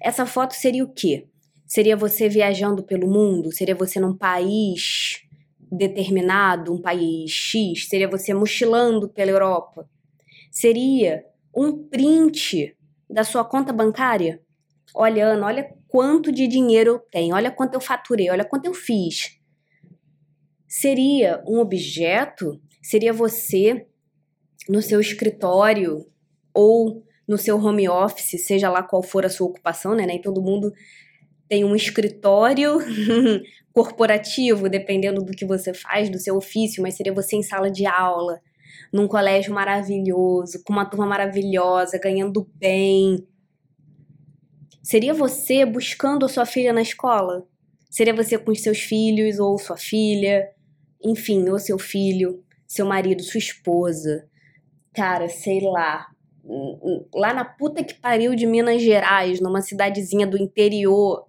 Essa 0.03 0.27
foto 0.27 0.55
seria 0.55 0.83
o 0.83 0.93
quê? 0.93 1.29
Seria 1.65 1.97
você 1.97 2.29
viajando 2.29 2.83
pelo 2.83 3.09
mundo? 3.09 3.53
Seria 3.53 3.77
você 3.77 4.01
num 4.01 4.17
país 4.17 5.23
determinado, 5.71 6.75
um 6.75 6.83
país 6.83 7.31
X? 7.31 7.89
Seria 7.89 8.09
você 8.09 8.35
mochilando 8.35 9.09
pela 9.09 9.31
Europa? 9.31 9.89
Seria 10.51 11.25
um 11.55 11.89
print 11.89 12.77
da 13.09 13.23
sua 13.23 13.45
conta 13.45 13.73
bancária? 13.73 14.43
Olha, 14.93 15.25
Ana, 15.29 15.47
olha 15.47 15.77
quanto 15.87 16.33
de 16.33 16.49
dinheiro 16.49 16.91
eu 16.91 16.99
tenho, 16.99 17.37
olha 17.37 17.53
quanto 17.53 17.75
eu 17.75 17.81
faturei, 17.81 18.31
olha 18.31 18.45
quanto 18.45 18.65
eu 18.65 18.75
fiz. 18.75 19.39
Seria 20.67 21.41
um 21.47 21.61
objeto 21.61 22.61
seria 22.83 23.13
você 23.13 23.87
no 24.69 24.83
seu 24.83 25.01
escritório 25.01 26.07
ou 26.53 27.05
no 27.27 27.37
seu 27.37 27.57
home 27.59 27.89
office, 27.89 28.43
seja 28.45 28.71
lá 28.71 28.83
qual 28.83 29.03
for 29.03 29.27
a 29.27 29.29
sua 29.29 29.49
ocupação, 29.49 29.95
né? 29.95 30.07
Nem 30.07 30.21
todo 30.21 30.43
mundo 30.43 30.73
tem 31.49 31.65
um 31.65 31.77
escritório 31.77 32.79
corporativo, 33.73 34.69
dependendo 34.69 35.23
do 35.23 35.33
que 35.33 35.45
você 35.45 35.73
faz, 35.75 36.11
do 36.11 36.19
seu 36.19 36.37
ofício, 36.37 36.83
mas 36.83 36.97
seria 36.97 37.13
você 37.13 37.37
em 37.37 37.43
sala 37.43 37.71
de 37.71 37.87
aula, 37.87 38.41
num 38.93 39.07
colégio 39.07 39.53
maravilhoso, 39.55 40.63
com 40.65 40.73
uma 40.73 40.85
turma 40.85 41.07
maravilhosa, 41.07 41.99
ganhando 41.99 42.49
bem. 42.55 43.27
Seria 44.83 45.13
você 45.13 45.67
buscando 45.67 46.25
a 46.25 46.29
sua 46.29 46.47
filha 46.47 46.73
na 46.73 46.81
escola? 46.81 47.47
Seria 47.91 48.15
você 48.15 48.39
com 48.39 48.51
os 48.51 48.63
seus 48.63 48.79
filhos 48.79 49.39
ou 49.39 49.59
sua 49.59 49.77
filha, 49.77 50.51
enfim, 51.03 51.49
ou 51.49 51.59
seu 51.59 51.79
filho, 51.79 52.43
seu 52.69 52.87
marido, 52.87 53.23
sua 53.23 53.39
esposa. 53.39 54.29
Cara, 54.93 55.29
sei 55.29 55.61
lá, 55.63 56.07
lá 57.15 57.33
na 57.33 57.45
puta 57.45 57.83
que 57.83 57.95
pariu 57.95 58.35
de 58.35 58.47
Minas 58.47 58.83
Gerais, 58.83 59.41
numa 59.41 59.63
cidadezinha 59.63 60.27
do 60.27 60.37
interior, 60.37 61.27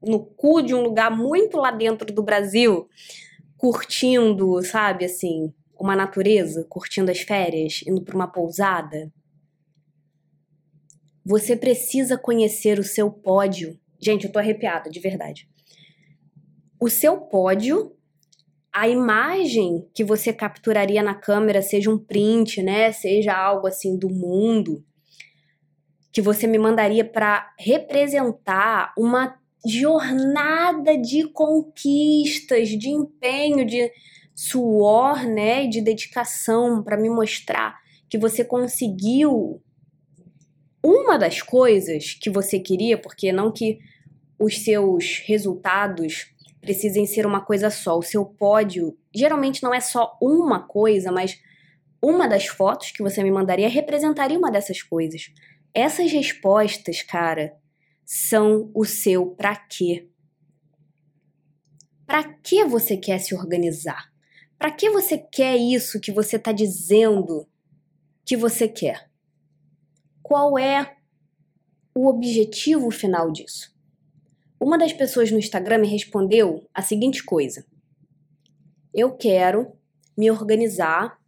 no 0.00 0.24
cu 0.24 0.62
de 0.62 0.74
um 0.74 0.82
lugar 0.82 1.10
muito 1.10 1.56
lá 1.56 1.72
dentro 1.72 2.12
do 2.12 2.22
Brasil, 2.22 2.88
curtindo, 3.56 4.62
sabe, 4.62 5.04
assim, 5.04 5.52
uma 5.78 5.96
natureza, 5.96 6.64
curtindo 6.68 7.10
as 7.10 7.20
férias, 7.20 7.82
indo 7.86 8.02
para 8.02 8.14
uma 8.14 8.28
pousada. 8.28 9.12
Você 11.24 11.56
precisa 11.56 12.16
conhecer 12.16 12.78
o 12.78 12.84
seu 12.84 13.10
pódio. 13.10 13.78
Gente, 13.98 14.26
eu 14.26 14.32
tô 14.32 14.38
arrepiada, 14.38 14.88
de 14.88 15.00
verdade. 15.00 15.48
O 16.78 16.88
seu 16.88 17.18
pódio, 17.22 17.95
a 18.76 18.86
imagem 18.86 19.88
que 19.94 20.04
você 20.04 20.34
capturaria 20.34 21.02
na 21.02 21.14
câmera, 21.14 21.62
seja 21.62 21.90
um 21.90 21.96
print, 21.96 22.62
né? 22.62 22.92
Seja 22.92 23.32
algo 23.32 23.66
assim 23.66 23.98
do 23.98 24.10
mundo, 24.10 24.84
que 26.12 26.20
você 26.20 26.46
me 26.46 26.58
mandaria 26.58 27.02
para 27.02 27.54
representar 27.58 28.92
uma 28.98 29.34
jornada 29.66 30.94
de 30.98 31.26
conquistas, 31.28 32.68
de 32.68 32.90
empenho, 32.90 33.64
de 33.64 33.90
suor, 34.34 35.24
né, 35.24 35.64
e 35.64 35.70
de 35.70 35.80
dedicação 35.80 36.82
para 36.82 36.98
me 36.98 37.08
mostrar 37.08 37.74
que 38.10 38.18
você 38.18 38.44
conseguiu 38.44 39.62
uma 40.84 41.16
das 41.18 41.40
coisas 41.40 42.12
que 42.12 42.28
você 42.28 42.60
queria, 42.60 42.98
porque 42.98 43.32
não 43.32 43.50
que 43.50 43.78
os 44.38 44.62
seus 44.62 45.22
resultados 45.24 46.35
precisem 46.66 47.06
ser 47.06 47.24
uma 47.24 47.40
coisa 47.40 47.70
só. 47.70 47.96
O 47.96 48.02
seu 48.02 48.24
pódio 48.24 48.98
geralmente 49.14 49.62
não 49.62 49.72
é 49.72 49.78
só 49.78 50.18
uma 50.20 50.66
coisa, 50.66 51.12
mas 51.12 51.40
uma 52.02 52.28
das 52.28 52.46
fotos 52.46 52.90
que 52.90 53.04
você 53.04 53.22
me 53.22 53.30
mandaria 53.30 53.68
representaria 53.68 54.36
uma 54.36 54.50
dessas 54.50 54.82
coisas. 54.82 55.32
Essas 55.72 56.10
respostas, 56.10 57.02
cara, 57.02 57.56
são 58.04 58.68
o 58.74 58.84
seu 58.84 59.26
para 59.26 59.54
quê. 59.54 60.08
Para 62.04 62.24
que 62.24 62.64
você 62.64 62.96
quer 62.96 63.18
se 63.18 63.32
organizar? 63.32 64.12
Para 64.58 64.72
que 64.72 64.90
você 64.90 65.16
quer 65.16 65.56
isso 65.56 66.00
que 66.00 66.10
você 66.10 66.34
está 66.34 66.50
dizendo 66.50 67.46
que 68.24 68.36
você 68.36 68.66
quer? 68.66 69.08
Qual 70.20 70.58
é 70.58 70.96
o 71.94 72.08
objetivo 72.08 72.90
final 72.90 73.30
disso? 73.30 73.75
Uma 74.60 74.78
das 74.78 74.92
pessoas 74.92 75.30
no 75.30 75.38
Instagram 75.38 75.78
me 75.78 75.88
respondeu 75.88 76.66
a 76.74 76.82
seguinte 76.82 77.22
coisa: 77.22 77.64
Eu 78.92 79.16
quero 79.16 79.72
me 80.16 80.30
organizar, 80.30 81.18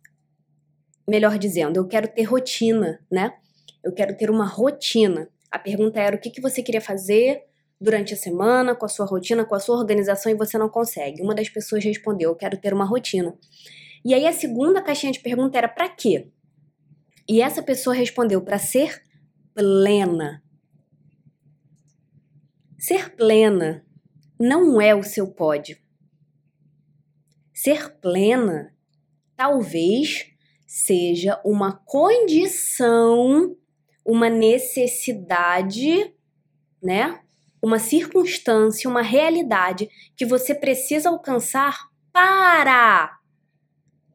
melhor 1.06 1.38
dizendo, 1.38 1.76
eu 1.76 1.86
quero 1.86 2.08
ter 2.08 2.22
rotina, 2.22 2.98
né? 3.10 3.34
Eu 3.84 3.92
quero 3.92 4.16
ter 4.16 4.30
uma 4.30 4.46
rotina. 4.46 5.28
A 5.50 5.58
pergunta 5.58 6.00
era 6.00 6.16
o 6.16 6.18
que, 6.18 6.30
que 6.30 6.40
você 6.40 6.62
queria 6.62 6.80
fazer 6.80 7.42
durante 7.80 8.12
a 8.12 8.16
semana, 8.16 8.74
com 8.74 8.84
a 8.84 8.88
sua 8.88 9.06
rotina, 9.06 9.44
com 9.44 9.54
a 9.54 9.60
sua 9.60 9.76
organização 9.76 10.32
e 10.32 10.34
você 10.34 10.58
não 10.58 10.68
consegue. 10.68 11.22
Uma 11.22 11.34
das 11.34 11.48
pessoas 11.48 11.84
respondeu: 11.84 12.30
Eu 12.30 12.36
quero 12.36 12.56
ter 12.56 12.72
uma 12.72 12.84
rotina. 12.84 13.36
E 14.04 14.14
aí 14.14 14.26
a 14.26 14.32
segunda 14.32 14.82
caixinha 14.82 15.12
de 15.12 15.20
pergunta 15.20 15.58
era: 15.58 15.68
para 15.68 15.88
quê? 15.88 16.28
E 17.28 17.42
essa 17.42 17.62
pessoa 17.62 17.94
respondeu: 17.94 18.40
para 18.40 18.58
ser 18.58 19.02
plena. 19.54 20.42
Ser 22.78 23.16
plena 23.16 23.84
não 24.38 24.80
é 24.80 24.94
o 24.94 25.02
seu 25.02 25.26
pódio. 25.26 25.76
Ser 27.52 27.98
plena 27.98 28.72
talvez 29.36 30.30
seja 30.64 31.40
uma 31.44 31.72
condição, 31.72 33.56
uma 34.06 34.30
necessidade, 34.30 36.14
né? 36.80 37.20
uma 37.60 37.80
circunstância, 37.80 38.88
uma 38.88 39.02
realidade 39.02 39.88
que 40.16 40.24
você 40.24 40.54
precisa 40.54 41.08
alcançar 41.08 41.88
para 42.12 43.18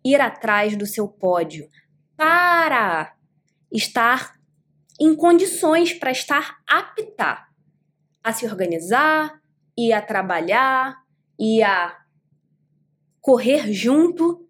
ir 0.06 0.22
atrás 0.22 0.78
do 0.78 0.86
seu 0.86 1.10
pódio, 1.10 1.68
para 2.16 3.14
estar 3.70 4.40
em 4.98 5.14
condições 5.14 5.94
para 5.94 6.12
estar 6.12 6.62
apta 6.66 7.53
a 8.24 8.32
se 8.32 8.46
organizar 8.46 9.42
e 9.78 9.92
a 9.92 10.02
trabalhar 10.02 10.98
e 11.40 11.62
a 11.62 11.98
correr 13.20 13.72
junto. 13.74 14.48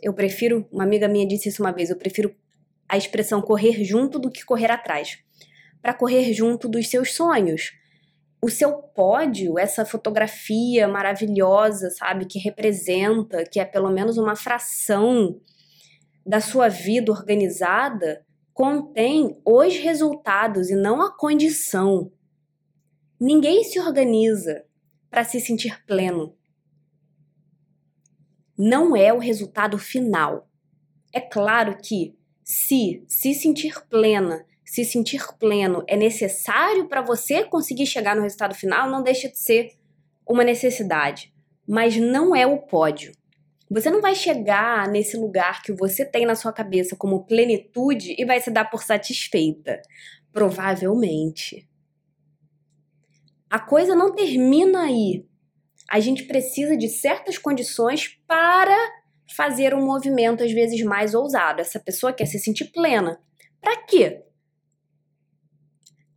Eu 0.00 0.14
prefiro, 0.14 0.66
uma 0.72 0.84
amiga 0.84 1.08
minha 1.08 1.26
disse 1.26 1.48
isso 1.48 1.62
uma 1.62 1.72
vez, 1.72 1.90
eu 1.90 1.96
prefiro 1.96 2.34
a 2.88 2.96
expressão 2.96 3.42
correr 3.42 3.84
junto 3.84 4.18
do 4.18 4.30
que 4.30 4.44
correr 4.44 4.70
atrás. 4.70 5.18
Para 5.82 5.92
correr 5.92 6.32
junto 6.32 6.68
dos 6.68 6.88
seus 6.88 7.14
sonhos, 7.14 7.72
o 8.40 8.48
seu 8.48 8.74
pódio, 8.74 9.58
essa 9.58 9.84
fotografia 9.84 10.86
maravilhosa, 10.86 11.90
sabe, 11.90 12.24
que 12.24 12.38
representa, 12.38 13.44
que 13.44 13.58
é 13.58 13.64
pelo 13.64 13.90
menos 13.90 14.16
uma 14.16 14.36
fração 14.36 15.40
da 16.24 16.40
sua 16.40 16.68
vida 16.68 17.10
organizada, 17.10 18.24
contém 18.54 19.40
os 19.44 19.76
resultados 19.76 20.70
e 20.70 20.76
não 20.76 21.02
a 21.02 21.16
condição. 21.16 22.12
Ninguém 23.20 23.64
se 23.64 23.80
organiza 23.80 24.64
para 25.10 25.24
se 25.24 25.40
sentir 25.40 25.84
pleno. 25.84 26.36
Não 28.56 28.96
é 28.96 29.12
o 29.12 29.18
resultado 29.18 29.78
final. 29.78 30.48
É 31.12 31.20
claro 31.20 31.76
que 31.76 32.16
se 32.44 33.04
se 33.06 33.34
sentir 33.34 33.84
plena 33.88 34.44
se 34.68 34.84
sentir 34.84 35.26
pleno 35.38 35.82
é 35.86 35.96
necessário 35.96 36.88
para 36.88 37.00
você 37.00 37.42
conseguir 37.42 37.86
chegar 37.86 38.14
no 38.14 38.20
resultado 38.20 38.54
final, 38.54 38.90
não 38.90 39.02
deixa 39.02 39.26
de 39.26 39.38
ser 39.38 39.72
uma 40.26 40.44
necessidade, 40.44 41.32
mas 41.66 41.96
não 41.96 42.36
é 42.36 42.46
o 42.46 42.58
pódio. 42.58 43.12
Você 43.70 43.88
não 43.88 44.02
vai 44.02 44.14
chegar 44.14 44.86
nesse 44.86 45.16
lugar 45.16 45.62
que 45.62 45.72
você 45.72 46.04
tem 46.04 46.26
na 46.26 46.34
sua 46.34 46.52
cabeça 46.52 46.94
como 46.94 47.24
plenitude 47.24 48.14
e 48.18 48.26
vai 48.26 48.42
se 48.42 48.50
dar 48.50 48.66
por 48.66 48.82
satisfeita. 48.82 49.80
Provavelmente. 50.30 51.66
A 53.50 53.58
coisa 53.58 53.94
não 53.94 54.14
termina 54.14 54.82
aí. 54.82 55.26
A 55.88 56.00
gente 56.00 56.24
precisa 56.24 56.76
de 56.76 56.88
certas 56.88 57.38
condições 57.38 58.20
para 58.26 58.76
fazer 59.34 59.74
um 59.74 59.84
movimento 59.84 60.44
às 60.44 60.52
vezes 60.52 60.82
mais 60.82 61.14
ousado. 61.14 61.60
Essa 61.60 61.80
pessoa 61.80 62.12
quer 62.12 62.26
se 62.26 62.38
sentir 62.38 62.66
plena. 62.72 63.20
Para 63.60 63.84
quê? 63.84 64.22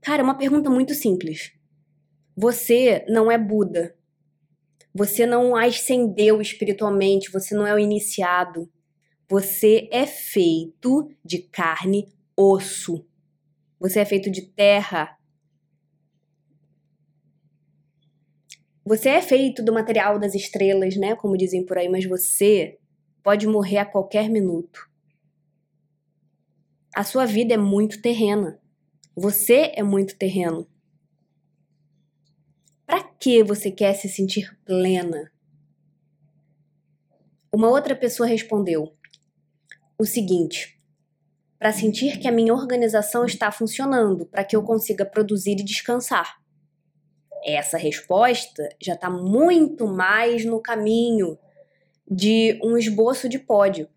Cara, 0.01 0.21
é 0.21 0.23
uma 0.23 0.37
pergunta 0.37 0.69
muito 0.69 0.93
simples. 0.93 1.53
Você 2.35 3.05
não 3.07 3.31
é 3.31 3.37
Buda. 3.37 3.95
Você 4.93 5.25
não 5.25 5.55
ascendeu 5.55 6.41
espiritualmente, 6.41 7.31
você 7.31 7.55
não 7.55 7.65
é 7.65 7.73
o 7.73 7.79
iniciado. 7.79 8.69
Você 9.29 9.87
é 9.91 10.05
feito 10.05 11.09
de 11.23 11.39
carne, 11.39 12.11
osso. 12.35 13.05
Você 13.79 14.01
é 14.01 14.05
feito 14.05 14.29
de 14.29 14.41
terra. 14.41 15.17
Você 18.83 19.09
é 19.09 19.21
feito 19.21 19.63
do 19.63 19.71
material 19.71 20.17
das 20.17 20.33
estrelas, 20.33 20.95
né? 20.95 21.15
Como 21.15 21.37
dizem 21.37 21.65
por 21.65 21.77
aí, 21.77 21.87
mas 21.87 22.05
você 22.05 22.79
pode 23.23 23.47
morrer 23.47 23.77
a 23.77 23.85
qualquer 23.85 24.29
minuto. 24.29 24.89
A 26.93 27.03
sua 27.03 27.25
vida 27.25 27.53
é 27.53 27.57
muito 27.57 28.01
terrena. 28.01 28.59
Você 29.15 29.71
é 29.75 29.83
muito 29.83 30.17
terreno. 30.17 30.67
Para 32.85 33.03
que 33.03 33.43
você 33.43 33.71
quer 33.71 33.93
se 33.93 34.09
sentir 34.09 34.57
plena? 34.65 35.31
Uma 37.53 37.69
outra 37.69 37.95
pessoa 37.95 38.27
respondeu 38.27 38.93
o 39.97 40.05
seguinte: 40.05 40.81
para 41.59 41.71
sentir 41.71 42.19
que 42.19 42.27
a 42.27 42.31
minha 42.31 42.53
organização 42.53 43.25
está 43.25 43.51
funcionando, 43.51 44.25
para 44.25 44.43
que 44.43 44.55
eu 44.55 44.63
consiga 44.63 45.05
produzir 45.05 45.51
e 45.51 45.63
descansar. 45.63 46.40
Essa 47.43 47.77
resposta 47.77 48.69
já 48.79 48.93
está 48.93 49.09
muito 49.09 49.87
mais 49.87 50.45
no 50.45 50.61
caminho 50.61 51.37
de 52.09 52.59
um 52.63 52.77
esboço 52.77 53.27
de 53.27 53.39
pódio 53.39 53.87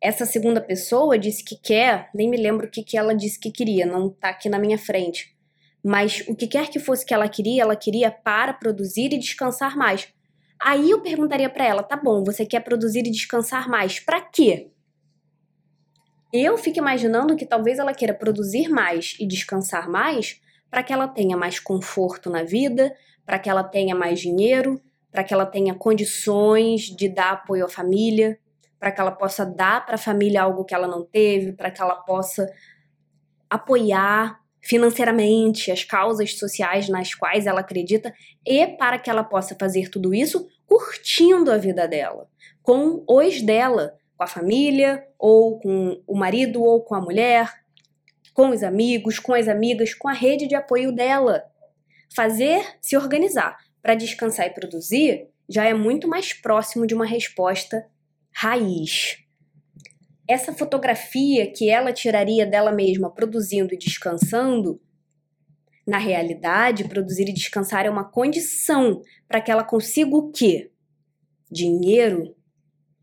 essa 0.00 0.26
segunda 0.26 0.60
pessoa 0.60 1.18
disse 1.18 1.42
que 1.42 1.56
quer, 1.56 2.10
nem 2.14 2.28
me 2.28 2.36
lembro 2.36 2.66
o 2.66 2.70
que, 2.70 2.82
que 2.82 2.96
ela 2.96 3.14
disse 3.14 3.38
que 3.38 3.50
queria, 3.50 3.86
não 3.86 4.08
tá 4.08 4.28
aqui 4.28 4.48
na 4.48 4.58
minha 4.58 4.78
frente. 4.78 5.34
mas 5.82 6.24
o 6.26 6.34
que 6.34 6.48
quer 6.48 6.68
que 6.68 6.80
fosse 6.80 7.06
que 7.06 7.14
ela 7.14 7.28
queria, 7.28 7.62
ela 7.62 7.76
queria 7.76 8.10
para 8.10 8.52
produzir 8.52 9.12
e 9.12 9.18
descansar 9.18 9.76
mais. 9.76 10.08
Aí 10.60 10.90
eu 10.90 11.00
perguntaria 11.00 11.48
para 11.48 11.64
ela: 11.64 11.82
tá 11.82 11.96
bom, 11.96 12.24
você 12.24 12.44
quer 12.44 12.60
produzir 12.60 13.00
e 13.00 13.10
descansar 13.10 13.68
mais, 13.68 14.00
para 14.00 14.20
quê? 14.20 14.68
Eu 16.32 16.58
fico 16.58 16.78
imaginando 16.78 17.36
que 17.36 17.46
talvez 17.46 17.78
ela 17.78 17.94
queira 17.94 18.14
produzir 18.14 18.68
mais 18.68 19.16
e 19.20 19.26
descansar 19.26 19.88
mais 19.88 20.40
para 20.76 20.82
que 20.82 20.92
ela 20.92 21.08
tenha 21.08 21.38
mais 21.38 21.58
conforto 21.58 22.28
na 22.28 22.42
vida, 22.42 22.94
para 23.24 23.38
que 23.38 23.48
ela 23.48 23.64
tenha 23.64 23.94
mais 23.94 24.20
dinheiro, 24.20 24.78
para 25.10 25.24
que 25.24 25.32
ela 25.32 25.46
tenha 25.46 25.74
condições 25.74 26.82
de 26.82 27.08
dar 27.08 27.32
apoio 27.32 27.64
à 27.64 27.68
família, 27.70 28.38
para 28.78 28.92
que 28.92 29.00
ela 29.00 29.10
possa 29.10 29.46
dar 29.46 29.86
para 29.86 29.94
a 29.94 29.98
família 29.98 30.42
algo 30.42 30.66
que 30.66 30.74
ela 30.74 30.86
não 30.86 31.02
teve, 31.02 31.54
para 31.54 31.70
que 31.70 31.80
ela 31.80 31.94
possa 31.94 32.46
apoiar 33.48 34.38
financeiramente 34.60 35.72
as 35.72 35.82
causas 35.82 36.38
sociais 36.38 36.90
nas 36.90 37.14
quais 37.14 37.46
ela 37.46 37.60
acredita 37.60 38.12
e 38.46 38.66
para 38.66 38.98
que 38.98 39.08
ela 39.08 39.24
possa 39.24 39.56
fazer 39.58 39.88
tudo 39.88 40.12
isso 40.12 40.46
curtindo 40.66 41.50
a 41.50 41.56
vida 41.56 41.88
dela, 41.88 42.28
com 42.62 43.02
os 43.08 43.40
dela, 43.40 43.94
com 44.14 44.24
a 44.24 44.26
família, 44.26 45.02
ou 45.18 45.58
com 45.58 46.02
o 46.06 46.14
marido, 46.14 46.62
ou 46.62 46.84
com 46.84 46.94
a 46.94 47.00
mulher, 47.00 47.64
com 48.36 48.50
os 48.50 48.62
amigos, 48.62 49.18
com 49.18 49.32
as 49.32 49.48
amigas, 49.48 49.94
com 49.94 50.08
a 50.08 50.12
rede 50.12 50.46
de 50.46 50.54
apoio 50.54 50.92
dela. 50.92 51.42
Fazer 52.14 52.62
se 52.82 52.94
organizar 52.94 53.56
para 53.80 53.94
descansar 53.94 54.46
e 54.46 54.50
produzir 54.50 55.30
já 55.48 55.64
é 55.64 55.72
muito 55.72 56.06
mais 56.06 56.34
próximo 56.34 56.86
de 56.86 56.94
uma 56.94 57.06
resposta 57.06 57.86
raiz. 58.30 59.16
Essa 60.28 60.52
fotografia 60.52 61.50
que 61.50 61.70
ela 61.70 61.94
tiraria 61.94 62.44
dela 62.44 62.70
mesma 62.70 63.10
produzindo 63.10 63.72
e 63.72 63.78
descansando, 63.78 64.82
na 65.86 65.96
realidade, 65.96 66.88
produzir 66.88 67.30
e 67.30 67.32
descansar 67.32 67.86
é 67.86 67.90
uma 67.90 68.04
condição 68.04 69.00
para 69.26 69.40
que 69.40 69.50
ela 69.50 69.64
consiga 69.64 70.14
o 70.14 70.30
quê? 70.30 70.70
Dinheiro, 71.50 72.36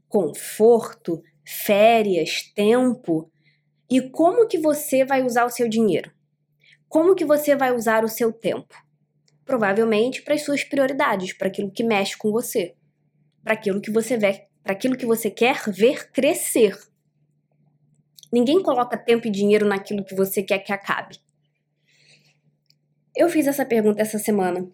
conforto, 0.08 1.24
férias, 1.44 2.44
tempo. 2.54 3.33
E 3.96 4.02
como 4.10 4.48
que 4.48 4.58
você 4.58 5.06
vai 5.06 5.22
usar 5.22 5.46
o 5.46 5.52
seu 5.52 5.70
dinheiro? 5.70 6.12
Como 6.90 7.14
que 7.14 7.24
você 7.24 7.56
vai 7.56 7.72
usar 7.72 8.04
o 8.04 8.10
seu 8.10 8.34
tempo? 8.34 8.74
Provavelmente 9.46 10.24
para 10.24 10.34
as 10.34 10.42
suas 10.42 10.64
prioridades, 10.64 11.32
para 11.32 11.48
aquilo 11.48 11.70
que 11.70 11.84
mexe 11.84 12.18
com 12.18 12.32
você, 12.32 12.74
para 13.44 13.54
aquilo 13.54 13.80
que 13.80 13.92
você 13.92 14.18
vê, 14.18 14.48
para 14.64 14.74
aquilo 14.74 14.98
que 14.98 15.06
você 15.06 15.30
quer 15.30 15.70
ver 15.70 16.10
crescer. 16.12 16.76
Ninguém 18.32 18.64
coloca 18.64 18.98
tempo 18.98 19.28
e 19.28 19.30
dinheiro 19.30 19.68
naquilo 19.68 20.04
que 20.04 20.16
você 20.16 20.42
quer 20.42 20.58
que 20.58 20.74
acabe. 20.74 21.20
Eu 23.16 23.30
fiz 23.30 23.46
essa 23.46 23.64
pergunta 23.64 24.02
essa 24.02 24.18
semana 24.18 24.68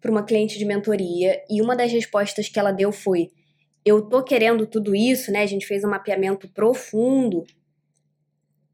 para 0.00 0.10
uma 0.10 0.24
cliente 0.24 0.58
de 0.58 0.64
mentoria 0.64 1.44
e 1.50 1.60
uma 1.60 1.76
das 1.76 1.92
respostas 1.92 2.48
que 2.48 2.58
ela 2.58 2.72
deu 2.72 2.90
foi: 2.90 3.30
Eu 3.84 4.08
tô 4.08 4.24
querendo 4.24 4.66
tudo 4.66 4.94
isso, 4.94 5.30
né? 5.30 5.42
A 5.42 5.46
gente 5.46 5.66
fez 5.66 5.84
um 5.84 5.90
mapeamento 5.90 6.48
profundo 6.48 7.44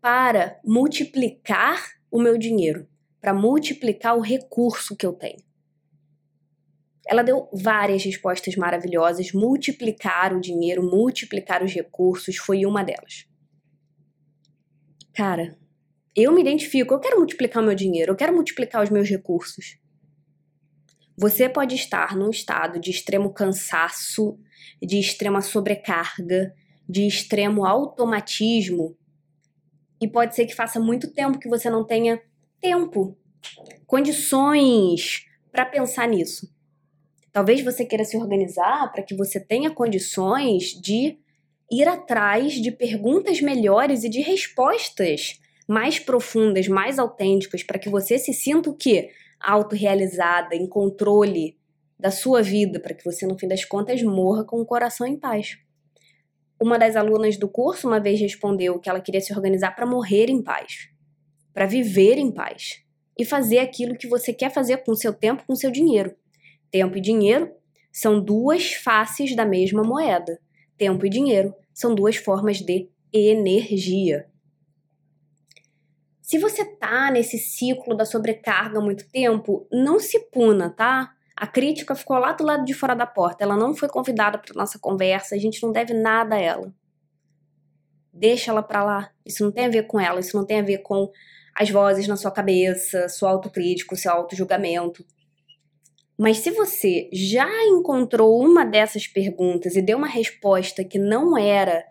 para 0.03 0.61
multiplicar 0.65 1.81
o 2.11 2.21
meu 2.21 2.37
dinheiro, 2.37 2.89
para 3.21 3.33
multiplicar 3.33 4.19
o 4.19 4.21
recurso 4.21 4.97
que 4.97 5.07
eu 5.07 5.13
tenho. 5.13 5.39
Ela 7.07 7.23
deu 7.23 7.49
várias 7.53 8.05
respostas 8.05 8.57
maravilhosas. 8.57 9.33
Multiplicar 9.33 10.35
o 10.35 10.41
dinheiro, 10.41 10.83
multiplicar 10.83 11.63
os 11.63 11.73
recursos 11.73 12.37
foi 12.37 12.67
uma 12.67 12.83
delas. 12.83 13.29
Cara, 15.15 15.57
eu 16.17 16.33
me 16.33 16.41
identifico, 16.41 16.95
eu 16.95 17.01
quero 17.01 17.19
multiplicar 17.19 17.63
o 17.63 17.67
meu 17.67 17.75
dinheiro, 17.75 18.11
eu 18.11 18.17
quero 18.17 18.35
multiplicar 18.35 18.83
os 18.83 18.91
meus 18.91 19.09
recursos. 19.09 19.79
Você 21.17 21.49
pode 21.49 21.77
estar 21.77 22.17
num 22.17 22.31
estado 22.31 22.81
de 22.81 22.91
extremo 22.91 23.33
cansaço, 23.33 24.37
de 24.81 24.99
extrema 24.99 25.41
sobrecarga, 25.41 26.53
de 26.89 27.07
extremo 27.07 27.65
automatismo, 27.65 28.97
e 30.03 30.09
pode 30.09 30.35
ser 30.35 30.47
que 30.47 30.55
faça 30.55 30.81
muito 30.81 31.13
tempo 31.13 31.39
que 31.39 31.49
você 31.49 31.71
não 31.71 31.85
tenha 31.85 32.21
tempo, 32.61 33.17
condições 33.87 35.27
para 35.53 35.65
pensar 35.65 36.09
nisso. 36.09 36.53
Talvez 37.33 37.63
você 37.63 37.85
queira 37.85 38.05
se 38.05 38.17
organizar 38.17 38.91
para 38.91 39.05
que 39.05 39.15
você 39.15 39.39
tenha 39.39 39.71
condições 39.71 40.73
de 40.83 41.17
ir 41.71 41.87
atrás 41.87 42.55
de 42.55 42.73
perguntas 42.73 43.41
melhores 43.41 44.03
e 44.03 44.09
de 44.09 44.21
respostas 44.21 45.41
mais 45.69 46.01
profundas, 46.01 46.67
mais 46.67 46.99
autênticas, 46.99 47.63
para 47.63 47.79
que 47.79 47.89
você 47.89 48.19
se 48.19 48.35
sinta 48.35 48.69
o 48.69 48.75
quê? 48.75 49.11
Autorrealizada, 49.41 50.57
em 50.57 50.67
controle 50.67 51.57
da 51.97 52.11
sua 52.11 52.43
vida, 52.43 52.81
para 52.81 52.93
que 52.93 53.05
você, 53.05 53.25
no 53.25 53.39
fim 53.39 53.47
das 53.47 53.65
contas, 53.65 54.03
morra 54.03 54.45
com 54.45 54.61
o 54.61 54.67
coração 54.67 55.07
em 55.07 55.17
paz. 55.17 55.59
Uma 56.63 56.79
das 56.79 56.95
alunas 56.95 57.37
do 57.37 57.49
curso 57.49 57.89
uma 57.89 57.99
vez 57.99 58.21
respondeu 58.21 58.79
que 58.79 58.89
ela 58.89 59.01
queria 59.01 59.21
se 59.21 59.33
organizar 59.33 59.75
para 59.75 59.85
morrer 59.85 60.31
em 60.31 60.41
paz, 60.41 60.91
para 61.53 61.67
viver 61.67 62.19
em 62.19 62.31
paz 62.31 62.85
e 63.19 63.25
fazer 63.25 63.59
aquilo 63.59 63.97
que 63.97 64.07
você 64.07 64.33
quer 64.33 64.49
fazer 64.49 64.77
com 64.85 64.95
seu 64.95 65.13
tempo, 65.13 65.43
com 65.45 65.57
seu 65.57 65.73
dinheiro. 65.73 66.15
Tempo 66.71 66.97
e 66.97 67.01
dinheiro 67.01 67.53
são 67.91 68.23
duas 68.23 68.75
faces 68.75 69.35
da 69.35 69.45
mesma 69.45 69.83
moeda. 69.83 70.39
Tempo 70.79 71.05
e 71.05 71.11
dinheiro 71.11 71.53
são 71.75 71.97
duas 71.97 72.15
formas 72.15 72.59
de 72.59 72.89
energia. 73.13 74.29
Se 76.21 76.39
você 76.39 76.65
tá 76.65 77.11
nesse 77.11 77.39
ciclo 77.39 77.97
da 77.97 78.05
sobrecarga 78.05 78.79
há 78.79 78.81
muito 78.81 79.11
tempo, 79.11 79.67
não 79.73 79.99
se 79.99 80.31
puna, 80.31 80.71
tá? 80.71 81.13
A 81.43 81.47
crítica 81.49 81.97
ficou 81.97 82.17
lá 82.19 82.31
do 82.31 82.45
lado 82.45 82.65
de 82.65 82.73
fora 82.73 82.95
da 82.95 83.05
porta. 83.05 83.43
Ela 83.43 83.57
não 83.57 83.75
foi 83.75 83.89
convidada 83.89 84.39
para 84.39 84.55
nossa 84.55 84.79
conversa. 84.79 85.35
A 85.35 85.39
gente 85.39 85.61
não 85.61 85.73
deve 85.73 85.93
nada 85.93 86.37
a 86.37 86.39
ela. 86.39 86.73
Deixa 88.13 88.53
ela 88.53 88.63
para 88.63 88.85
lá. 88.85 89.11
Isso 89.27 89.43
não 89.43 89.51
tem 89.51 89.67
a 89.67 89.69
ver 89.69 89.89
com 89.89 89.99
ela. 89.99 90.21
Isso 90.21 90.37
não 90.37 90.47
tem 90.47 90.61
a 90.61 90.63
ver 90.63 90.79
com 90.83 91.11
as 91.53 91.69
vozes 91.69 92.07
na 92.07 92.17
sua 92.17 92.31
cabeça, 92.31 93.09
sua 93.09 93.31
autocrítica, 93.31 93.97
seu 93.97 94.13
auto-julgamento. 94.13 95.05
Mas 96.17 96.39
se 96.39 96.53
você 96.53 97.11
já 97.13 97.49
encontrou 97.65 98.41
uma 98.41 98.65
dessas 98.65 99.09
perguntas 99.09 99.75
e 99.75 99.83
deu 99.83 99.99
uma 99.99 100.07
resposta 100.07 100.85
que 100.85 100.97
não 100.97 101.37
era 101.37 101.85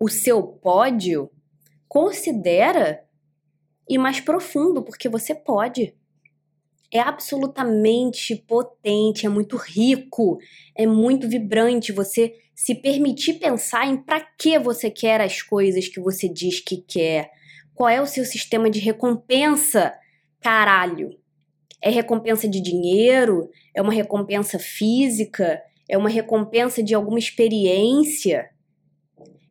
o 0.00 0.08
seu 0.08 0.42
pódio, 0.42 1.30
considera 1.86 3.04
ir 3.88 3.98
mais 3.98 4.18
profundo, 4.18 4.82
porque 4.82 5.08
você 5.08 5.32
pode. 5.32 5.94
É 6.92 7.00
absolutamente 7.00 8.36
potente, 8.36 9.26
é 9.26 9.28
muito 9.28 9.56
rico, 9.56 10.38
é 10.74 10.86
muito 10.86 11.28
vibrante 11.28 11.92
você 11.92 12.34
se 12.54 12.74
permitir 12.74 13.34
pensar 13.34 13.86
em 13.86 13.96
para 13.96 14.20
que 14.20 14.58
você 14.58 14.90
quer 14.90 15.20
as 15.20 15.42
coisas 15.42 15.88
que 15.88 16.00
você 16.00 16.28
diz 16.28 16.60
que 16.60 16.78
quer. 16.78 17.30
Qual 17.74 17.88
é 17.88 18.00
o 18.00 18.06
seu 18.06 18.24
sistema 18.24 18.70
de 18.70 18.80
recompensa? 18.80 19.92
Caralho. 20.40 21.10
É 21.82 21.90
recompensa 21.90 22.48
de 22.48 22.60
dinheiro? 22.60 23.50
É 23.74 23.82
uma 23.82 23.92
recompensa 23.92 24.58
física? 24.58 25.60
É 25.88 25.98
uma 25.98 26.08
recompensa 26.08 26.82
de 26.82 26.94
alguma 26.94 27.18
experiência? 27.18 28.48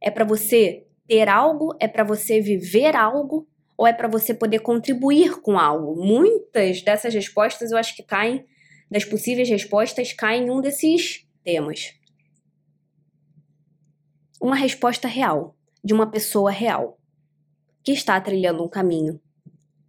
É 0.01 0.09
para 0.09 0.25
você 0.25 0.85
ter 1.07 1.29
algo? 1.29 1.75
É 1.79 1.87
para 1.87 2.03
você 2.03 2.41
viver 2.41 2.95
algo? 2.95 3.47
Ou 3.77 3.85
é 3.85 3.93
para 3.93 4.07
você 4.07 4.33
poder 4.33 4.59
contribuir 4.59 5.41
com 5.41 5.59
algo? 5.59 5.95
Muitas 5.95 6.81
dessas 6.81 7.13
respostas 7.13 7.71
eu 7.71 7.77
acho 7.77 7.95
que 7.95 8.03
caem, 8.03 8.45
das 8.89 9.03
possíveis 9.03 9.49
respostas, 9.49 10.13
caem 10.13 10.45
em 10.45 10.49
um 10.49 10.61
desses 10.61 11.27
temas. 11.43 11.93
Uma 14.41 14.55
resposta 14.55 15.07
real, 15.07 15.57
de 15.83 15.93
uma 15.93 16.09
pessoa 16.09 16.51
real, 16.51 16.99
que 17.83 17.91
está 17.91 18.19
trilhando 18.19 18.63
um 18.63 18.69
caminho 18.69 19.19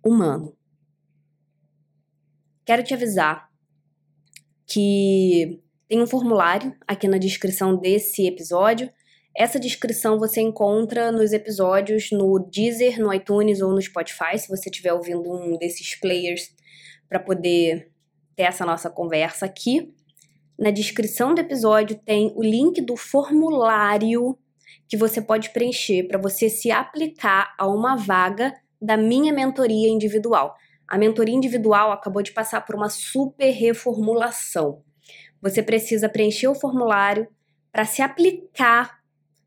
humano. 0.04 0.56
Quero 2.64 2.82
te 2.82 2.92
avisar 2.92 3.48
que 4.66 5.62
tem 5.88 6.02
um 6.02 6.06
formulário 6.06 6.76
aqui 6.86 7.06
na 7.06 7.18
descrição 7.18 7.76
desse 7.76 8.26
episódio. 8.26 8.90
Essa 9.36 9.60
descrição 9.60 10.18
você 10.18 10.40
encontra 10.40 11.12
nos 11.12 11.30
episódios 11.30 12.10
no 12.10 12.38
Deezer, 12.38 12.98
no 12.98 13.12
iTunes 13.12 13.60
ou 13.60 13.70
no 13.70 13.82
Spotify, 13.82 14.38
se 14.38 14.48
você 14.48 14.70
estiver 14.70 14.94
ouvindo 14.94 15.30
um 15.30 15.58
desses 15.58 15.94
players 15.94 16.54
para 17.06 17.20
poder 17.20 17.90
ter 18.34 18.44
essa 18.44 18.64
nossa 18.64 18.88
conversa 18.88 19.44
aqui. 19.44 19.92
Na 20.58 20.70
descrição 20.70 21.34
do 21.34 21.40
episódio 21.42 22.00
tem 22.02 22.32
o 22.34 22.42
link 22.42 22.80
do 22.80 22.96
formulário 22.96 24.38
que 24.88 24.96
você 24.96 25.20
pode 25.20 25.50
preencher 25.50 26.04
para 26.04 26.18
você 26.18 26.48
se 26.48 26.70
aplicar 26.70 27.54
a 27.58 27.66
uma 27.66 27.94
vaga 27.94 28.54
da 28.80 28.96
minha 28.96 29.34
mentoria 29.34 29.90
individual. 29.90 30.54
A 30.88 30.96
mentoria 30.96 31.34
individual 31.34 31.92
acabou 31.92 32.22
de 32.22 32.32
passar 32.32 32.62
por 32.62 32.74
uma 32.74 32.88
super 32.88 33.50
reformulação. 33.50 34.82
Você 35.42 35.62
precisa 35.62 36.08
preencher 36.08 36.48
o 36.48 36.54
formulário 36.54 37.28
para 37.70 37.84
se 37.84 38.00
aplicar, 38.00 38.95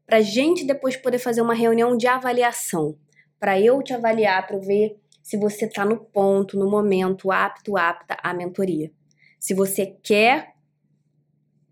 para 0.10 0.18
a 0.18 0.22
gente 0.22 0.66
depois 0.66 0.98
poder 0.98 1.20
fazer 1.20 1.40
uma 1.40 1.54
reunião 1.54 1.96
de 1.96 2.08
avaliação, 2.08 2.98
para 3.40 3.62
eu 3.62 3.84
te 3.84 3.94
avaliar, 3.94 4.48
para 4.48 4.58
ver 4.58 4.98
se 5.22 5.38
você 5.38 5.66
está 5.66 5.86
no 5.86 5.98
ponto, 5.98 6.58
no 6.58 6.68
momento 6.68 7.32
apto, 7.32 7.78
apta 7.78 8.18
à 8.24 8.34
mentoria. 8.34 8.92
Se 9.40 9.54
você 9.54 9.86
quer 9.86 10.56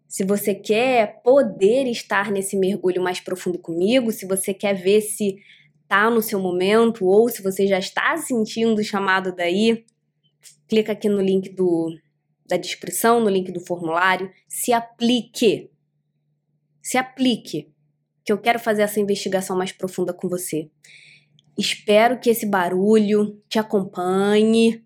se 0.07 0.23
você 0.23 0.53
quer 0.55 1.21
poder 1.21 1.85
estar 1.87 2.31
nesse 2.31 2.55
mergulho 2.55 3.01
mais 3.01 3.19
profundo 3.19 3.57
comigo, 3.59 4.11
se 4.11 4.25
você 4.25 4.53
quer 4.53 4.73
ver 4.73 5.01
se 5.01 5.37
tá 5.87 6.09
no 6.09 6.21
seu 6.21 6.39
momento 6.39 7.05
ou 7.05 7.27
se 7.29 7.41
você 7.41 7.65
já 7.65 7.79
está 7.79 8.15
sentindo 8.17 8.79
o 8.79 8.83
chamado 8.83 9.35
daí, 9.35 9.83
clica 10.67 10.93
aqui 10.93 11.09
no 11.09 11.21
link 11.21 11.49
do, 11.49 11.89
da 12.45 12.55
descrição, 12.55 13.19
no 13.19 13.29
link 13.29 13.51
do 13.51 13.59
formulário, 13.59 14.31
se 14.47 14.71
aplique. 14.71 15.69
Se 16.81 16.97
aplique, 16.97 17.69
que 18.27 18.33
eu 18.33 18.37
quero 18.37 18.59
fazer 18.59 18.81
essa 18.81 18.99
investigação 18.99 19.57
mais 19.57 19.71
profunda 19.71 20.13
com 20.13 20.27
você. 20.27 20.69
Espero 21.57 22.19
que 22.19 22.29
esse 22.29 22.45
barulho 22.45 23.41
te 23.47 23.57
acompanhe. 23.57 24.83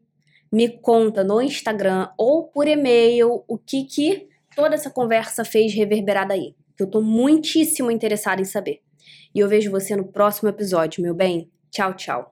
Me 0.52 0.70
conta 0.70 1.24
no 1.24 1.42
Instagram 1.42 2.08
ou 2.20 2.44
por 2.44 2.68
e-mail 2.68 3.44
o 3.48 3.58
que 3.58 3.84
que 3.86 4.28
toda 4.56 4.76
essa 4.76 4.92
conversa 4.92 5.44
fez 5.44 5.74
reverberar 5.74 6.28
daí. 6.28 6.56
Eu 6.80 6.86
tô 6.86 7.02
muitíssimo 7.02 7.90
interessada 7.90 8.40
em 8.40 8.46
saber. 8.46 8.80
E 9.34 9.40
eu 9.40 9.50
vejo 9.50 9.72
você 9.72 9.96
no 9.96 10.06
próximo 10.06 10.48
episódio, 10.48 11.02
meu 11.02 11.16
bem. 11.16 11.50
Tchau, 11.72 11.96
tchau. 11.96 12.31